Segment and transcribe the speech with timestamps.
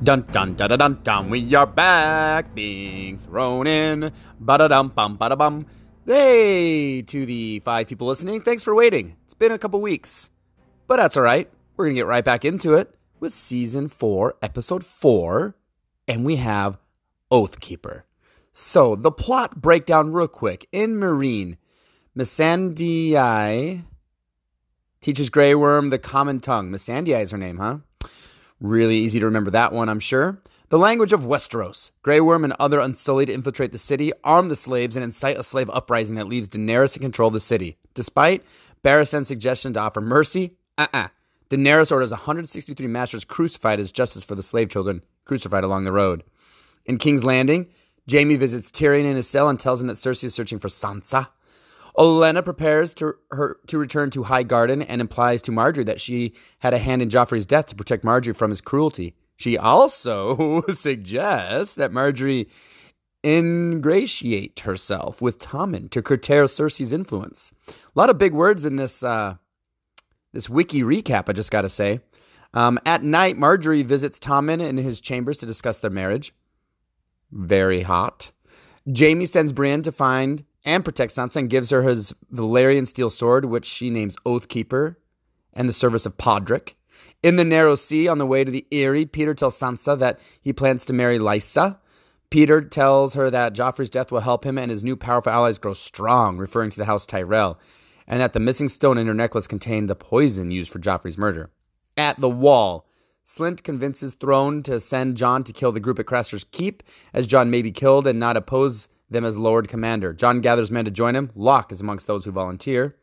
[0.00, 1.28] Dun dun dun dun dun dun.
[1.28, 4.12] We are back, being thrown in.
[4.38, 5.66] Ba da dum bum ba da bum.
[6.06, 9.16] Hey, to the five people listening, thanks for waiting.
[9.24, 10.30] It's been a couple weeks,
[10.86, 11.50] but that's all right.
[11.76, 15.56] We're gonna get right back into it with season four, episode four,
[16.06, 16.78] and we have
[17.32, 18.02] Oathkeeper.
[18.52, 20.68] So the plot breakdown, real quick.
[20.70, 21.56] In Meereen,
[22.16, 23.84] Missandei
[25.00, 26.70] teaches Grey Worm the common tongue.
[26.70, 27.78] Missandei is her name, huh?
[28.60, 30.40] Really easy to remember that one, I'm sure.
[30.70, 31.92] The language of Westeros.
[32.02, 35.70] Grey Worm and other Unsullied infiltrate the city, arm the slaves, and incite a slave
[35.70, 37.78] uprising that leaves Daenerys in control of the city.
[37.94, 38.44] Despite
[38.82, 41.08] Barristan's suggestion to offer mercy, uh-uh.
[41.50, 46.22] Daenerys orders 163 masters crucified as justice for the slave children crucified along the road.
[46.84, 47.68] In King's Landing,
[48.10, 51.28] Jaime visits Tyrion in his cell and tells him that Cersei is searching for Sansa.
[51.98, 56.32] Olenna prepares to her to return to High Garden and implies to Margaery that she
[56.60, 59.14] had a hand in Joffrey's death to protect Margaery from his cruelty.
[59.36, 62.48] She also suggests that Margaery
[63.24, 67.52] ingratiate herself with Tommen to curtail Cersei's influence.
[67.68, 69.34] A lot of big words in this uh,
[70.32, 71.28] this wiki recap.
[71.28, 72.00] I just got to say.
[72.54, 76.32] Um, at night, Margaery visits Tommen in his chambers to discuss their marriage.
[77.32, 78.30] Very hot.
[78.96, 83.46] Jaime sends Brienne to find and protects Sansa and gives her his Valyrian steel sword,
[83.46, 84.96] which she names Oathkeeper,
[85.54, 86.74] and the service of Podrick.
[87.22, 90.52] In the Narrow Sea, on the way to the Eyrie, Petyr tells Sansa that he
[90.52, 91.78] plans to marry Lysa.
[92.30, 95.72] Petyr tells her that Joffrey's death will help him and his new powerful allies grow
[95.72, 97.58] strong, referring to the House Tyrell,
[98.06, 101.50] and that the missing stone in her necklace contained the poison used for Joffrey's murder.
[101.96, 102.86] At the Wall,
[103.24, 106.82] Slynt convinces Thorne to send Jon to kill the group at Craster's Keep,
[107.14, 110.12] as Jon may be killed and not oppose them as Lord Commander.
[110.12, 111.30] Jon gathers men to join him.
[111.34, 112.96] Locke is amongst those who volunteer.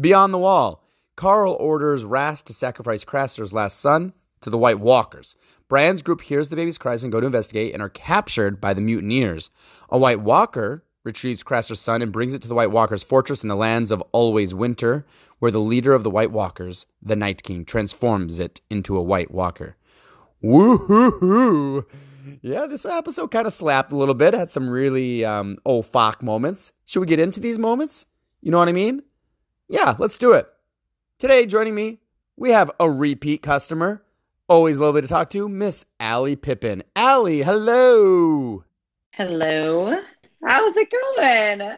[0.00, 0.84] Beyond the Wall,
[1.16, 5.36] Karl orders Rast to sacrifice Craster's last son to the White Walkers.
[5.68, 8.80] Bran's group hears the baby's cries and go to investigate and are captured by the
[8.80, 9.50] mutineers.
[9.88, 13.48] A White Walker retrieves Craster's son and brings it to the White Walkers' fortress in
[13.48, 15.06] the lands of Always Winter,
[15.38, 19.30] where the leader of the White Walkers, the Night King, transforms it into a White
[19.30, 19.76] Walker.
[20.42, 21.86] Woo-hoo-hoo!
[22.42, 26.22] Yeah, this episode kind of slapped a little bit, had some really um, oh fuck
[26.22, 26.72] moments.
[26.84, 28.06] Should we get into these moments?
[28.40, 29.02] You know what I mean?
[29.68, 30.46] Yeah, let's do it.
[31.18, 32.00] Today, joining me,
[32.36, 34.04] we have a repeat customer.
[34.48, 36.82] Always lovely to talk to, Miss Ally Pippin.
[36.94, 38.64] Ally, hello.
[39.12, 39.98] Hello.
[40.44, 41.76] How's it going?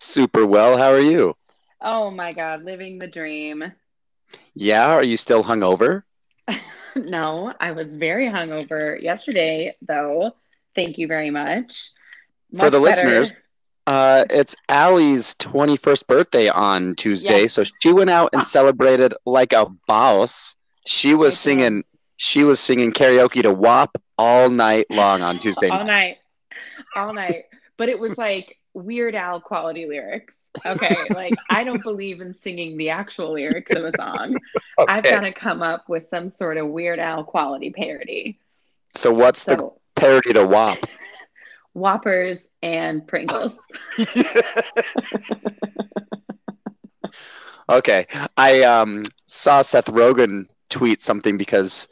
[0.00, 0.76] Super well.
[0.76, 1.36] How are you?
[1.80, 3.72] Oh my God, living the dream.
[4.54, 4.86] Yeah.
[4.86, 6.02] Are you still hungover?
[7.08, 10.32] no, I was very hungover yesterday, though.
[10.74, 11.92] Thank you very much.
[12.52, 13.06] Much For the better.
[13.06, 13.34] listeners,
[13.86, 17.42] uh, it's Ally's 21st birthday on Tuesday.
[17.42, 17.54] Yes.
[17.54, 20.54] So she went out and celebrated like a boss.
[20.86, 21.84] She was singing
[22.18, 25.68] she was singing karaoke to WAP all night long on Tuesday.
[25.70, 26.18] all night.
[26.94, 27.44] All night.
[27.76, 30.34] But it was like Weird Al quality lyrics.
[30.64, 34.36] Okay, like I don't believe in singing the actual lyrics of a song.
[34.80, 34.94] Okay.
[34.94, 38.38] I've got to come up with some sort of Weird Al quality parody.
[38.94, 40.78] So what's so, the parody to WAP?
[41.72, 43.58] Whoppers and Pringles.
[47.68, 51.88] okay, I um, saw Seth Rogen tweet something because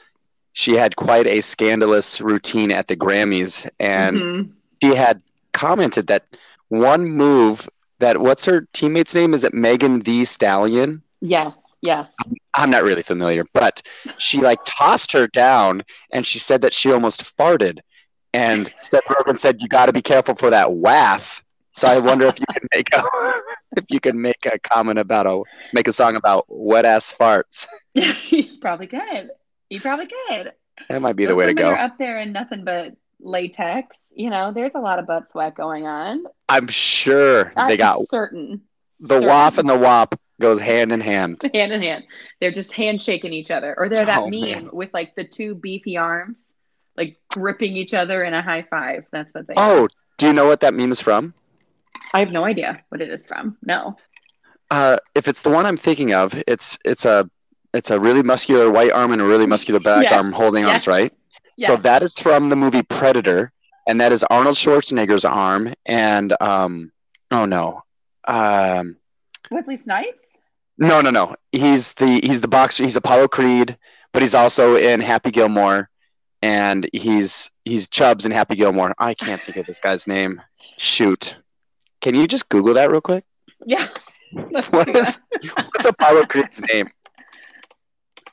[0.52, 4.50] she had quite a scandalous routine at the Grammys, and mm-hmm.
[4.80, 5.20] she had
[5.52, 6.24] commented that
[6.68, 7.68] one move
[8.00, 9.34] that what's her teammate's name?
[9.34, 11.02] Is it Megan Thee Stallion?
[11.20, 12.12] Yes, yes.
[12.54, 13.82] I'm not really familiar, but
[14.18, 17.78] she like tossed her down and she said that she almost farted.
[18.32, 21.42] And Seth Rogen said, "You got to be careful for that waff."
[21.72, 23.02] So I wonder if you can make a
[23.76, 25.42] if you can make a comment about a
[25.72, 27.66] make a song about wet ass farts.
[27.94, 29.30] you probably could.
[29.70, 30.52] You probably could.
[30.88, 31.70] That might be Those the way to go.
[31.70, 33.96] Are up there and nothing but latex.
[34.14, 36.24] You know, there's a lot of butt sweat going on.
[36.48, 38.62] I'm sure I'm they got certain.
[39.00, 39.28] The certain.
[39.28, 41.42] WAP and the WAP goes hand in hand.
[41.54, 42.04] Hand in hand.
[42.40, 43.74] They're just handshaking each other.
[43.76, 44.70] Or they're that oh, meme man.
[44.72, 46.54] with like the two beefy arms,
[46.96, 49.04] like gripping each other in a high five.
[49.10, 49.88] That's what they Oh, are.
[50.18, 51.34] do you know what that meme is from?
[52.12, 53.56] I have no idea what it is from.
[53.62, 53.96] No.
[54.70, 57.30] Uh, if it's the one I'm thinking of, it's it's a
[57.72, 60.72] it's a really muscular white arm and a really muscular back arm holding yes.
[60.72, 61.12] arms, right?
[61.56, 61.68] Yes.
[61.68, 63.52] So that is from the movie Predator
[63.86, 65.72] and that is Arnold Schwarzenegger's arm.
[65.86, 66.92] And um,
[67.30, 67.82] oh no,
[68.26, 68.96] um,
[69.50, 70.22] Wesley Snipes.
[70.78, 71.36] No, no, no.
[71.52, 72.82] He's the he's the boxer.
[72.84, 73.78] He's Apollo Creed,
[74.12, 75.88] but he's also in Happy Gilmore,
[76.42, 78.94] and he's he's Chubbs in Happy Gilmore.
[78.98, 80.42] I can't think of this guy's name.
[80.76, 81.38] Shoot,
[82.02, 83.24] can you just Google that real quick?
[83.64, 83.88] Yeah.
[84.70, 85.20] what is
[85.54, 86.90] what's Apollo Creed's name?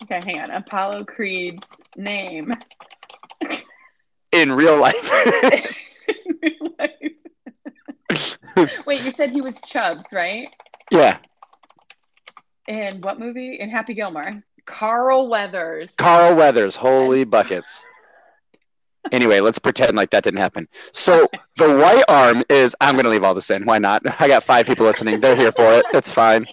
[0.01, 0.51] Okay, hang on.
[0.51, 1.65] Apollo Creed's
[1.95, 2.53] name.
[4.43, 4.95] In real life.
[8.85, 10.47] Wait, you said he was Chubbs, right?
[10.91, 11.17] yeah,
[12.67, 13.59] In what movie?
[13.59, 14.43] In Happy Gilmore.
[14.65, 15.89] Carl Weathers.
[15.97, 16.75] Carl Weathers.
[16.75, 17.83] Holy buckets.
[19.11, 20.67] Anyway, let's pretend like that didn't happen.
[20.93, 22.75] So the white arm is.
[22.79, 23.65] I'm going to leave all this in.
[23.65, 24.01] Why not?
[24.21, 25.19] I got five people listening.
[25.19, 25.85] They're here for it.
[25.93, 26.45] It's fine.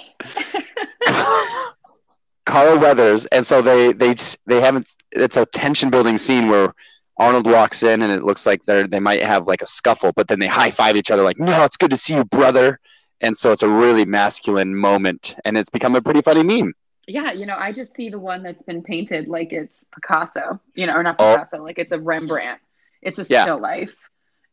[2.46, 4.16] Carl Weathers, and so they they
[4.46, 4.92] they haven't.
[5.12, 6.74] It's a tension building scene where
[7.20, 10.26] Arnold walks in, and it looks like they're they might have like a scuffle, but
[10.26, 12.80] then they high five each other like, "No, it's good to see you, brother."
[13.20, 16.72] And so it's a really masculine moment, and it's become a pretty funny meme.
[17.06, 20.86] yeah, you know, I just see the one that's been painted like it's Picasso, you
[20.86, 21.34] know, or not Oh.
[21.36, 22.60] Picasso, like it's a Rembrandt.
[23.02, 23.42] It's a Yeah.
[23.42, 23.92] still life.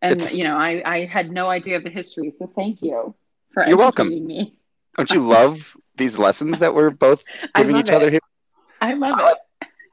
[0.02, 3.14] And It's- you know, I, I had no idea of the history, so thank you
[3.54, 4.10] for You're welcome.
[4.10, 4.56] me.
[4.98, 7.24] Don't you love these lessons that we're both
[7.56, 8.14] giving each other it.
[8.14, 8.22] here?
[8.82, 9.38] I love it.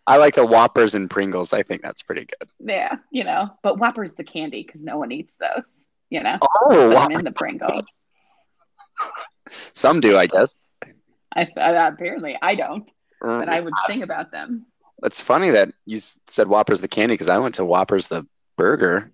[0.06, 1.52] I like the Whoppers and Pringles.
[1.52, 2.48] I think that's pretty good.
[2.60, 5.64] Yeah, you know, but Whopper's the candy because no one eats those.
[6.10, 7.82] You know, Oh, put them in the Pringle.
[9.72, 10.54] some do, I guess.
[11.34, 12.88] I, I apparently I don't,
[13.20, 13.64] but I Mm.
[13.64, 14.66] would sing about them.
[15.02, 19.10] It's funny that you said Whoppers the candy because I went to Whoppers the burger,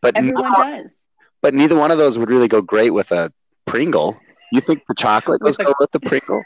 [0.00, 0.94] but Everyone no- does.
[1.42, 3.32] but neither one of those would really go great with a
[3.66, 4.18] Pringle.
[4.52, 6.42] You think the chocolate goes With a- go with the Pringle?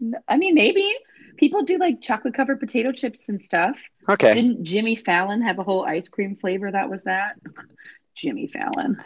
[0.28, 0.92] I mean, maybe
[1.36, 3.76] people do like chocolate covered potato chips and stuff.
[4.08, 7.36] Okay, Didn't Jimmy Fallon have a whole ice cream flavor that was that?
[8.16, 9.02] Jimmy Fallon.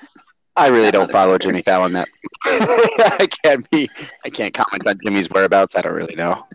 [0.57, 1.39] I really that don't follow.
[1.39, 1.93] Jimmy Fallon.
[1.93, 2.09] That
[2.45, 3.89] I can't be.
[4.25, 5.77] I can't comment on Jimmy's whereabouts.
[5.77, 6.47] I don't really know.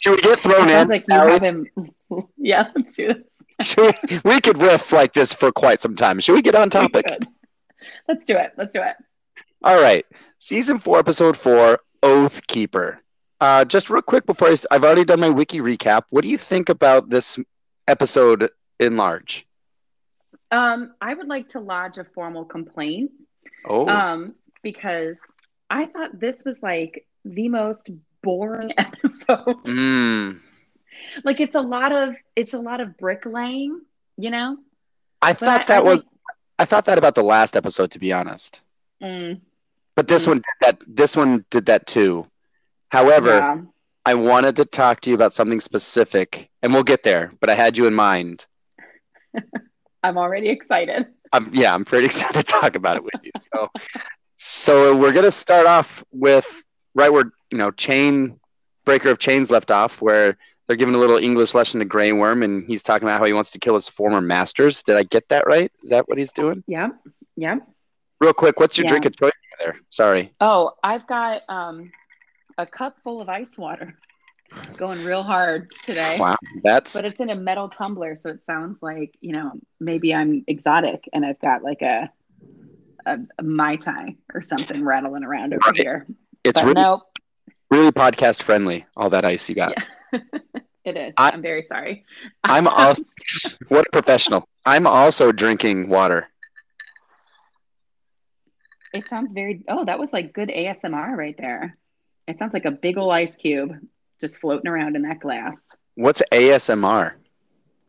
[0.00, 0.88] Should we get thrown in?
[0.88, 1.66] like you have him.
[2.36, 3.22] yeah, let's do this.
[3.62, 6.20] Should we, we could riff like this for quite some time.
[6.20, 7.06] Should we get on topic?
[8.08, 8.52] Let's do it.
[8.56, 8.96] Let's do it.
[9.62, 10.04] All right.
[10.38, 13.00] Season four, episode four, Oath Keeper.
[13.40, 16.04] Uh, just real quick before I, I've already done my wiki recap.
[16.10, 17.38] What do you think about this
[17.86, 18.50] episode
[18.80, 19.46] in large?
[20.50, 23.10] Um, I would like to lodge a formal complaint.
[23.68, 25.16] Oh, Um, because
[25.68, 27.90] I thought this was like the most
[28.22, 29.44] boring episode.
[29.64, 30.38] mm.
[31.24, 33.80] like it's a lot of it's a lot of bricklaying,
[34.16, 34.56] you know.
[35.20, 36.04] I But thought I- that I was.
[36.58, 38.60] I thought that about the last episode, to be honest.
[39.02, 39.42] Mm,
[39.94, 40.28] But this Mm.
[40.28, 40.78] one did that.
[40.86, 42.26] This one did that too.
[42.90, 43.56] However, yeah.
[44.04, 47.32] I wanted to talk to you about something specific, and we'll get there.
[47.40, 48.46] But I had you in mind.
[50.02, 51.06] I'm already excited.
[51.32, 53.32] I'm, yeah, I'm pretty excited to talk about it with you.
[53.52, 53.68] So,
[54.36, 56.62] so we're gonna start off with
[56.94, 58.38] right where you know chain
[58.84, 60.36] breaker of chains left off, where
[60.66, 63.32] they're giving a little English lesson to Grey Worm, and he's talking about how he
[63.32, 64.82] wants to kill his former masters.
[64.84, 65.70] Did I get that right?
[65.82, 66.62] Is that what he's doing?
[66.68, 66.88] Yeah.
[67.36, 67.56] Yeah.
[68.20, 68.90] Real quick, what's your Yeah.
[68.90, 69.76] drink of choice there?
[69.90, 70.32] Sorry.
[70.40, 71.90] Oh, I've got um
[72.58, 73.94] a cup full of ice water.
[74.76, 76.18] Going real hard today.
[76.18, 80.14] Wow, that's But it's in a metal tumbler, so it sounds like, you know, maybe
[80.14, 82.10] I'm exotic and I've got like a
[83.04, 85.76] a, a Mai Tai or something rattling around over Right.
[85.76, 86.06] here.
[86.44, 87.02] it's But really no,
[87.70, 88.86] really podcast friendly.
[88.96, 89.74] All that ice you got.
[90.12, 90.20] Yeah.
[90.84, 91.14] it is.
[91.16, 92.04] I- I'm very sorry.
[92.44, 93.02] I'm also
[93.68, 94.48] what a professional.
[94.64, 96.28] I'm also drinking water.
[98.92, 99.62] It sounds very.
[99.68, 101.76] Oh, that was like good ASMR right there.
[102.26, 103.72] It sounds like a big ol' ice cube
[104.20, 105.54] just floating around in that glass.
[105.94, 107.14] What's ASMR?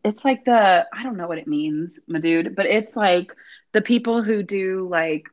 [0.04, 3.34] It's like the I don't know what it means, my dude, but it's like
[3.72, 5.26] the people who do like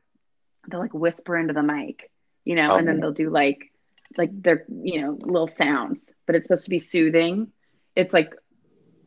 [0.68, 2.10] they'll like whisper into the mic,
[2.44, 3.00] you know, and then Oh.
[3.00, 3.70] they'll do like
[4.18, 7.52] like their you know little sounds, but it's supposed to be soothing.
[7.94, 8.34] It's like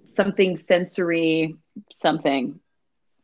[0.08, 1.56] something sensory,
[1.94, 2.60] something.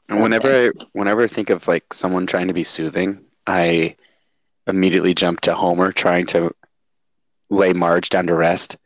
[0.10, 3.96] And whenever I, whenever I think of like someone trying to be soothing, I
[4.67, 6.53] immediately jump to Homer trying to
[7.50, 8.78] lay Marge down to rest.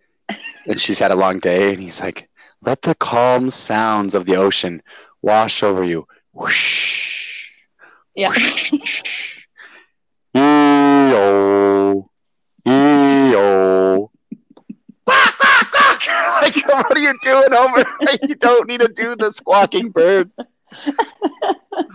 [0.68, 2.30] and she's had a long day, and he's like,
[2.62, 4.82] "Let the calm sounds of the ocean
[5.22, 7.52] wash over you." Whoosh.
[8.16, 8.30] yeah.
[8.30, 9.46] Whoosh.
[10.36, 12.10] Ee-oh.
[12.68, 14.12] Ee-oh.
[15.08, 17.84] like, what are you doing, Homer?
[18.24, 20.40] you don't need to do the squawking birds.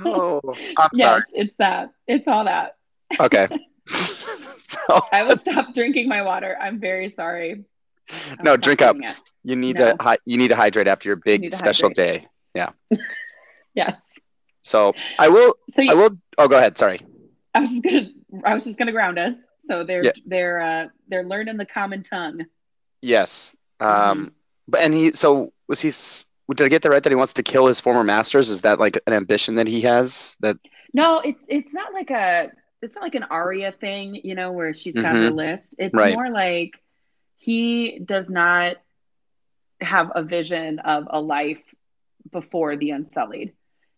[0.07, 0.41] Oh,
[0.79, 1.23] I'm yes, sorry.
[1.35, 1.91] it's that.
[2.07, 2.77] It's all that.
[3.21, 3.47] Okay.
[4.57, 6.57] so, I will stop drinking my water.
[6.61, 7.65] I'm very sorry.
[8.39, 8.97] I'll no, drink up.
[8.99, 9.17] it.
[9.43, 9.97] You need No.
[9.97, 12.23] to you need to hydrate after your big special hydrate.
[12.23, 12.29] day.
[12.55, 12.71] Yeah.
[13.75, 13.97] yes.
[14.63, 15.55] So I will.
[15.75, 16.11] So you, I will.
[16.39, 16.79] Oh, go ahead.
[16.79, 17.01] Sorry.
[17.55, 18.09] I was just gonna
[18.45, 19.35] I was just gonna ground us.
[19.69, 20.13] So they're Yeah.
[20.27, 22.45] they're uh they're learning the common tongue.
[23.03, 23.55] Yes.
[23.81, 23.91] Um.
[23.91, 24.29] Mm-hmm.
[24.69, 25.13] But and he.
[25.13, 25.91] So was he?
[26.55, 27.03] Did I get that right?
[27.03, 28.51] That he wants to kill his former masters?
[28.51, 30.37] Is that like an ambition that he has?
[30.41, 30.57] That
[30.93, 32.49] No, it's it's not like a
[32.85, 35.75] it's not like an Arya thing, you know, where she's got her list.
[35.79, 35.99] It's Mm-hmm.
[35.99, 36.15] Right.
[36.15, 36.73] more like
[37.39, 38.77] he does not
[39.81, 41.63] have a vision of a life
[42.33, 43.53] before the Unsullied.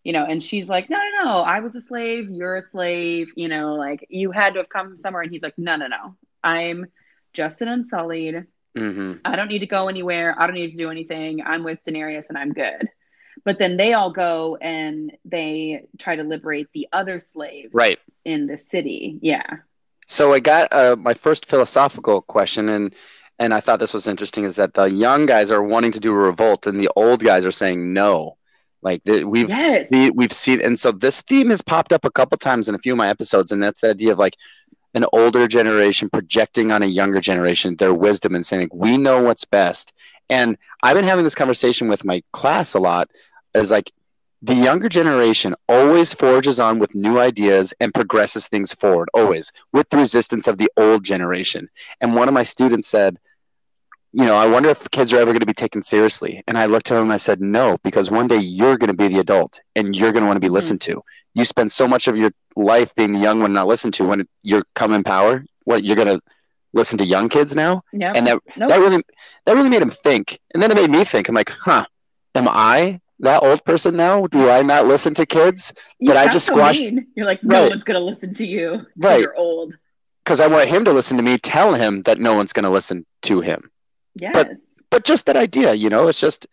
[0.04, 3.28] You know, and she's like, no, no, no, I was a slave, you're a slave,
[3.36, 5.22] you know, like you had to have come somewhere.
[5.22, 6.86] And he's like, no, no, no, I'm
[7.34, 8.44] just an Unsullied.
[8.76, 10.34] hmm I don't need to go anywhere.
[10.38, 11.42] I don't need to do anything.
[11.44, 12.88] I'm with Daenerys and I'm good.
[13.46, 17.98] But then they all go and they try to liberate the other slaves Right.
[18.24, 19.18] in the city.
[19.22, 19.46] Yeah.
[20.06, 22.94] So I got uh, my first philosophical question, and
[23.38, 26.10] and I thought this was interesting, is that the young guys are wanting to do
[26.12, 28.36] a revolt, and the old guys are saying no.
[28.82, 29.88] Like the, we've Yes.
[29.88, 32.78] see, we've seen, and so this theme has popped up a couple times in a
[32.78, 34.36] few of my episodes, and that's the idea of like
[34.94, 39.22] an older generation projecting on a younger generation their wisdom and saying like, we know
[39.22, 39.92] what's best.
[40.30, 43.10] And I've been having this conversation with my class a lot,
[43.56, 43.92] is like
[44.42, 49.88] the younger generation always forges on with new ideas and progresses things forward, always with
[49.88, 51.68] the resistance of the old generation.
[52.00, 53.18] And one of my students said,
[54.12, 56.42] you know, I wonder if kids are ever going to be taken seriously.
[56.46, 58.94] And I looked at him and I said, no, because one day you're going to
[58.94, 60.54] be the adult and you're going to want to be hmm.
[60.54, 61.02] listened to.
[61.34, 64.04] You spend so much of your life being the young one not listened to.
[64.04, 66.20] When you're come in power, what you're going to
[66.72, 67.82] listen to young kids now?
[67.92, 68.12] Yeah.
[68.14, 68.68] And that Nope.
[68.68, 69.02] that really
[69.44, 70.38] that really made him think.
[70.54, 71.28] And then it made me think.
[71.28, 71.84] I'm like, huh,
[72.34, 74.26] am I that old person now?
[74.26, 75.72] Do I not listen to kids?
[75.98, 76.78] You but I just squash.
[76.80, 77.06] mean.
[77.14, 77.70] You're like, no Right.
[77.70, 78.86] one's going to listen to you.
[78.96, 79.20] Right.
[79.20, 79.76] You're old.
[80.24, 82.70] Because I want him to listen to me, tell him that no one's going to
[82.70, 83.70] listen to him.
[84.14, 84.58] Yes.
[84.90, 86.46] But just that idea, you know, it's just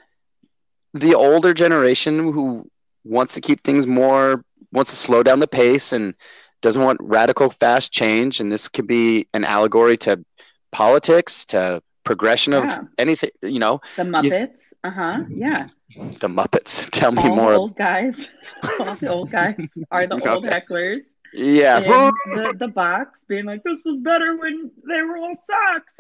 [0.94, 2.70] the older generation who
[3.04, 6.14] wants to keep things more, wants to slow down the pace and
[6.62, 8.40] doesn't want radical fast change.
[8.40, 10.24] And this could be an allegory to
[10.72, 12.82] politics, to progression of Yeah.
[12.98, 14.74] anything, you know, the Muppets.
[14.84, 15.20] Uh huh.
[15.30, 15.68] Yeah.
[15.96, 16.90] the Muppets.
[16.92, 17.52] Tell me All more.
[17.52, 18.30] the old guys.
[18.80, 21.02] All the old guys are the old hecklers.
[21.34, 21.80] yeah.
[21.80, 25.96] the, the box being like, this was better when they were all socks.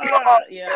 [0.00, 0.40] Ah!
[0.50, 0.68] yeah.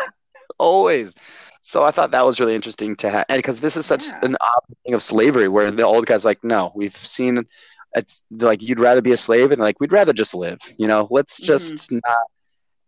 [0.57, 1.13] always.
[1.61, 4.19] So I thought that was really interesting to have, and because this is such Yeah.
[4.23, 7.45] an odd thing of slavery, where the old guy's like, "No, we've seen
[7.93, 10.57] it's like you'd rather be a slave," and like we'd rather just live.
[10.77, 12.03] You know, let's just not.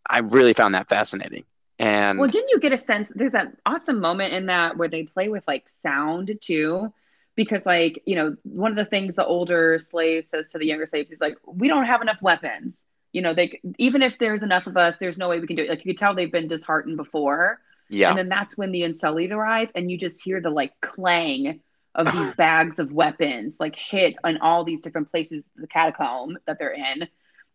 [0.10, 1.44] I really found that fascinating,
[1.84, 3.12] and Well, didn't you get a sense?
[3.14, 6.94] There's that awesome moment in that where they play with like sound too.
[7.36, 10.86] Because, like, you know, one of the things the older slave says to the younger
[10.86, 12.80] slaves is like, we don't have enough weapons.
[13.12, 15.64] You know, they even if there's enough of us, there's no way we can do
[15.64, 15.70] it.
[15.70, 17.60] Like, you could tell they've been disheartened before.
[17.90, 21.62] yeah, And then that's when the Unsullied arrive, and you just hear the like clang
[21.96, 26.60] of these bags of weapons like hit on all these different places, the catacomb that
[26.60, 27.08] they're in.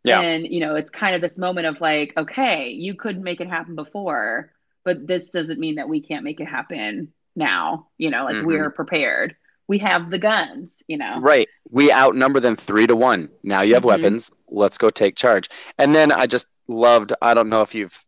[0.04, 0.20] Yeah.
[0.20, 3.48] And you know, it's kind of this moment of like, okay, you couldn't make it
[3.48, 4.52] happen before,
[4.84, 7.88] but this doesn't mean that we can't make it happen now.
[7.98, 8.44] You know, like Mhm.
[8.46, 9.36] we're prepared.
[9.66, 11.20] We have the guns, you know.
[11.20, 11.46] right.
[11.70, 13.28] We outnumber them three to one.
[13.42, 13.86] Now you have Mhm.
[13.88, 14.30] weapons.
[14.48, 15.50] Let's go take charge.
[15.76, 17.12] And then I just loved.
[17.20, 18.02] I don't know if you've.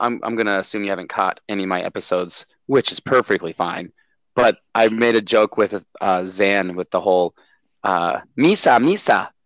[0.00, 3.92] I'm I'm gonna assume you haven't caught any of my episodes, which is perfectly fine.
[4.34, 7.36] But I made a joke with uh, Zan with the whole
[7.84, 9.28] uh, Misa Misa.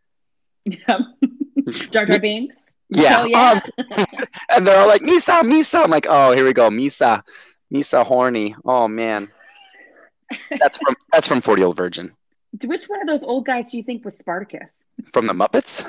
[0.65, 0.99] Yeah.
[1.73, 2.57] Jar Jar Binks.
[2.91, 3.27] Yeah.
[3.27, 3.61] Yeah.
[3.87, 3.87] Um,
[4.51, 5.85] and they're all like Misa Misa.
[5.85, 7.23] I'm like, oh, here we go, Misa,
[7.73, 8.55] Misa horny.
[8.65, 9.29] Oh man.
[10.61, 12.13] That's from that's from Forty Old Virgin
[12.65, 14.69] Which one of those old guys do you think was Spartacus?
[15.13, 15.85] from the Muppets.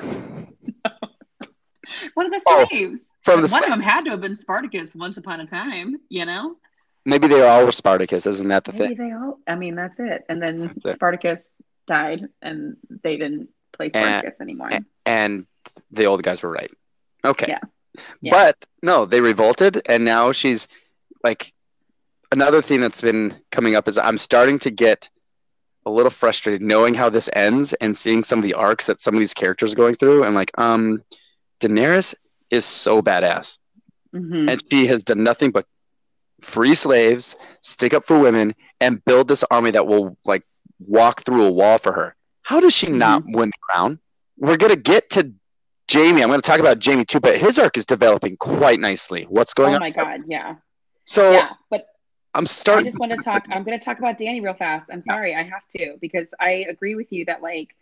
[2.14, 3.04] One of the Oh, slaves.
[3.24, 6.24] From the one of them had to have been Spartacus once upon a time, you
[6.24, 6.56] know?
[7.04, 9.08] maybe they all were Spartacus, isn't that the Maybe thing?
[9.08, 10.22] they all, I mean, that's it.
[10.28, 10.78] And then.
[10.92, 11.50] Spartacus
[11.88, 14.68] died and they didn't play And- Spartacus anymore.
[14.70, 14.84] And
[15.90, 16.70] the old guys were right.
[17.24, 17.46] Okay.
[17.48, 17.58] Yeah.
[18.20, 18.30] Yeah.
[18.30, 20.68] But no, they revolted, and now she's
[21.22, 21.52] like
[22.32, 25.10] another thing that's been coming up is I'm starting to get
[25.86, 29.14] a little frustrated knowing how this ends and seeing some of the arcs that some
[29.14, 30.24] of these characters are going through.
[30.24, 31.02] And like, um,
[31.60, 32.14] Daenerys
[32.50, 33.58] is so badass.
[34.12, 34.50] Mhm.
[34.50, 35.66] and she has done nothing but
[36.40, 40.42] free slaves, stick up for women, and build this army that will like
[40.80, 42.16] walk through a wall for her.
[42.42, 44.00] How does she not win the crown?
[44.40, 45.32] We're gonna get to
[45.92, 46.22] Jaime.
[46.22, 49.24] I'm gonna talk about Jaime too, but his arc is developing quite nicely.
[49.28, 49.74] What's going on?
[49.74, 49.80] Oh on?
[49.80, 50.20] my God.
[50.26, 50.56] Yeah.
[51.04, 51.50] So Yeah.
[51.70, 51.86] But
[52.34, 52.86] I'm starting.
[52.86, 53.44] I just want to talk.
[53.50, 54.88] I'm going to talk about Danny real fast.
[54.92, 57.74] I'm sorry, I have to because I agree with you that like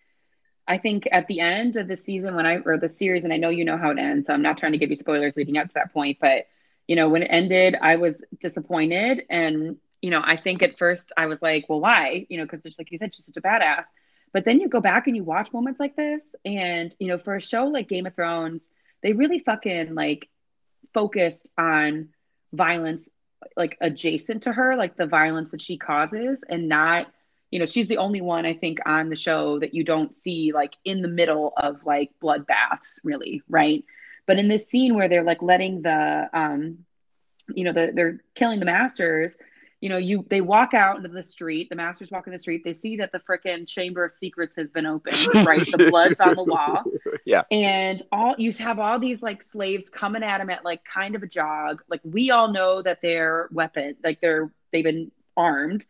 [0.67, 3.37] I think at the end of the season when I or the series, and I
[3.37, 5.59] know you know how it ends, so I'm not trying to give you spoilers leading
[5.59, 6.47] up to that point, but
[6.87, 11.13] you know when it ended, I was disappointed, and you know I think at first
[11.17, 12.27] I was like, well, why?
[12.31, 13.85] You know, because just like you said, she's such a badass.
[14.33, 17.37] But then you go back and you watch moments like this, and you know, for
[17.37, 18.69] a show like Game of Thrones,
[19.03, 20.29] they really fucking like
[20.93, 22.09] focused on
[22.53, 23.09] violence
[23.57, 27.07] like adjacent to her, like the violence that she causes, and not,
[27.51, 30.53] you know, she's the only one I think on the show that you don't see
[30.53, 33.85] like in the middle of like bloodbaths, really, right?
[34.27, 36.85] But in this scene where they're like letting the, um,
[37.55, 39.37] you know, the, they're killing the masters,
[39.81, 42.63] you know, you they walk out into the street, the masters walk in the street,
[42.65, 45.17] they see that the freaking chamber of secrets has been opened,
[45.47, 45.61] right?
[45.61, 46.85] the blood's on the wall.
[47.25, 47.43] Yeah.
[47.51, 51.23] And all you have all these like slaves coming at him at like kind of
[51.23, 51.83] a jog.
[51.87, 55.85] Like we all know that they're weapon, like they're they've been armed.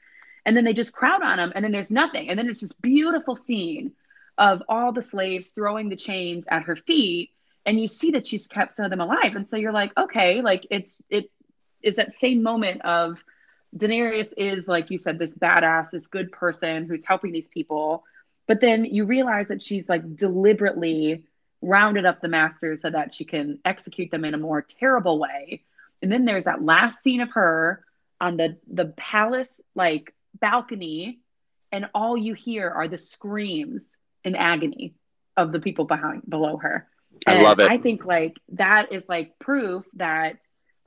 [0.45, 2.29] And then they just crowd on him, and then there's nothing.
[2.29, 3.93] And then it's this beautiful scene
[4.37, 7.31] of all the slaves throwing the chains at her feet.
[7.67, 9.37] And you see that she's kept some of them alive.
[9.37, 11.31] And so you're like, okay, like it's it
[11.83, 13.23] is that same moment of
[13.77, 18.05] Daenerys is, like you said, this badass, this good person who's helping these people.
[18.47, 21.25] But then you realize that she's like deliberately
[21.61, 25.63] rounded up the masters so that she can execute them in a more terrible way.
[26.03, 27.85] And then there's that last scene of her
[28.21, 31.19] on the the palace like balcony,
[31.71, 33.85] and all you hear are the screams
[34.25, 34.95] in agony
[35.37, 36.89] of the people behind below her.
[37.27, 37.71] And I love it.
[37.71, 40.39] I think like that is like proof that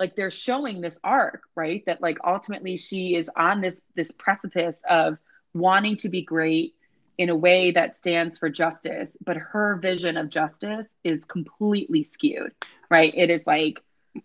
[0.01, 1.84] like they're showing this arc right?
[1.86, 5.17] That like ultimately she is on this this precipice of
[5.53, 6.74] wanting to be great
[7.17, 12.51] in a way that stands for justice but her vision of justice is completely skewed
[12.89, 13.13] right?
[13.15, 13.81] It is like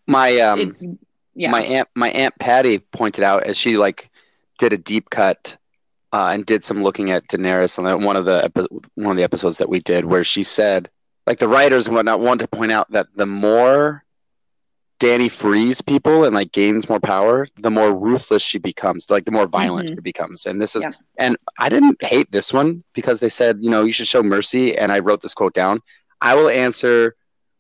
[0.07, 0.83] My um it's
[1.35, 1.51] yeah.
[1.51, 4.11] my aunt my aunt Patty pointed out as she like
[4.59, 5.59] did a deep cut
[6.13, 9.25] uh, and did some looking at Daenerys on one of the epi- one of the
[9.25, 10.89] episodes that we did where she said
[11.27, 14.03] like the writers and whatnot want to point out that the more
[14.99, 19.31] Danny frees people and like gains more power, the more ruthless she becomes, like the
[19.31, 19.95] more violent Mhm.
[19.97, 20.47] she becomes.
[20.47, 20.93] And this is Yeah.
[21.19, 24.77] and I didn't hate this one because they said, you know, you should show mercy
[24.77, 25.81] and I wrote this quote down.
[26.23, 27.15] I will answer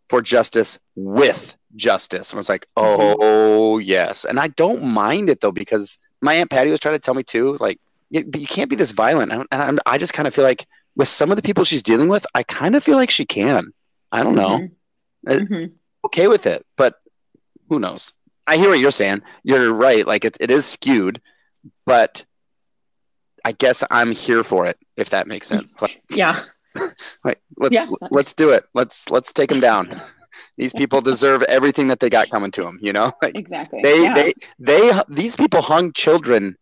[0.08, 2.30] for justice with justice.
[2.30, 3.16] And I was like, Mhm.
[3.20, 4.24] oh yes.
[4.24, 7.22] And I don't mind it though because my aunt Patty was trying to tell me
[7.22, 7.78] too, like,
[8.08, 9.30] you, but you can't be this violent.
[9.32, 10.64] And I, and I just kind of feel like
[10.94, 13.72] with some of the people she's dealing with, I kind of feel like she can.
[14.10, 14.58] I don't know.
[14.60, 14.70] Mhm.
[15.28, 15.72] It- Mhm.
[16.06, 16.94] Okay with it, but
[17.68, 18.12] who knows?
[18.46, 19.22] I hear what you're saying.
[19.42, 20.06] You're right.
[20.06, 21.20] Like it, it is skewed,
[21.84, 22.24] but
[23.44, 24.78] I guess I'm here for it.
[24.96, 25.74] If that makes sense.
[25.80, 26.42] Like, yeah
[27.24, 27.86] like let's Yeah.
[28.10, 28.64] let's do it.
[28.74, 30.00] Let's let's take them down.
[30.56, 32.78] These people deserve everything that they got coming to them.
[32.80, 34.14] You know, like exactly they yeah.
[34.14, 36.56] they they these people hung children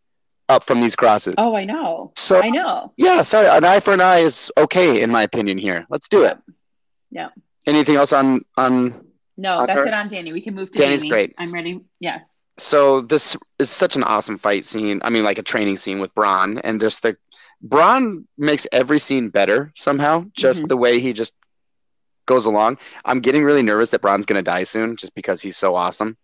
[0.49, 1.35] up from these crosses.
[1.39, 5.01] oh i know So i know yeah, sorry, an eye for an eye is okay
[5.03, 5.87] in my opinion here.
[5.89, 6.37] Let's do it.
[7.11, 7.31] Yeah.
[7.67, 9.07] Anything else on on?
[9.37, 11.09] No that's it on danny we can move to Danny's Dany.
[11.09, 11.35] great.
[11.39, 12.25] i'm ready yes
[12.59, 15.01] So this is such an awesome fight scene.
[15.03, 17.17] I mean, like a training scene with Bronn, and just the
[17.67, 20.27] Bronn makes every scene better somehow.
[20.39, 20.69] Just Mhm.
[20.69, 21.35] the way he just
[22.27, 22.79] goes along.
[23.05, 26.17] I'm getting really nervous that Bronn's gonna die soon, just because he's so awesome.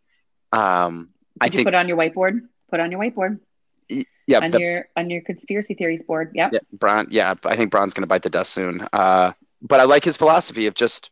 [0.53, 3.41] Um, I Did you think put it on your whiteboard put it on your whiteboard
[3.89, 7.07] yeah, on the, your on your conspiracy theories board yep yeah, Bronn.
[7.11, 8.87] Yeah, I think Bronn's gonna bite the dust soon.
[8.93, 11.11] Uh, but I like his philosophy of just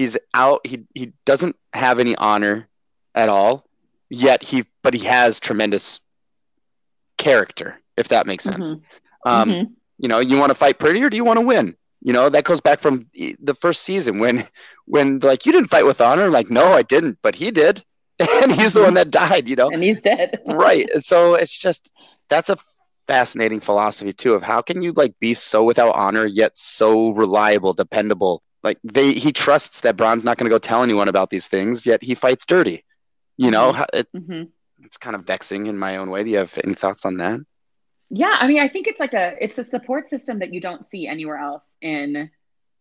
[0.00, 0.66] he's out.
[0.66, 2.68] He he doesn't have any honor
[3.14, 3.64] at all.
[4.08, 6.00] Yet he, but he has tremendous
[7.18, 8.70] character, if that makes sense.
[8.70, 8.80] Mhm.
[9.24, 9.70] Um, Mhm.
[9.98, 11.76] You know, you want to fight pretty or do you want to win?
[12.02, 14.46] You know, that goes back from the first season when,
[14.86, 16.30] when like you didn't fight with honor.
[16.30, 17.84] Like, no, I didn't, but he did,
[18.42, 19.48] and he's the one that died.
[19.48, 20.88] You know, and he's dead right?
[21.00, 21.90] So it's just
[22.28, 22.56] that's a
[23.06, 27.74] fascinating philosophy too of how can you like be so without honor yet so reliable,
[27.74, 28.42] dependable.
[28.62, 31.86] Like they, he trusts that Bronn's not going to go tell anyone about these things,
[31.86, 32.84] yet he fights dirty.
[33.36, 33.74] You know, Mhm.
[33.74, 34.42] How- it, hmm
[34.82, 36.24] it's kind of vexing in my own way.
[36.24, 37.40] Do you have any thoughts on that?
[38.08, 40.88] Yeah, I mean, I think it's like a it's a support system that you don't
[40.90, 42.30] see anywhere else in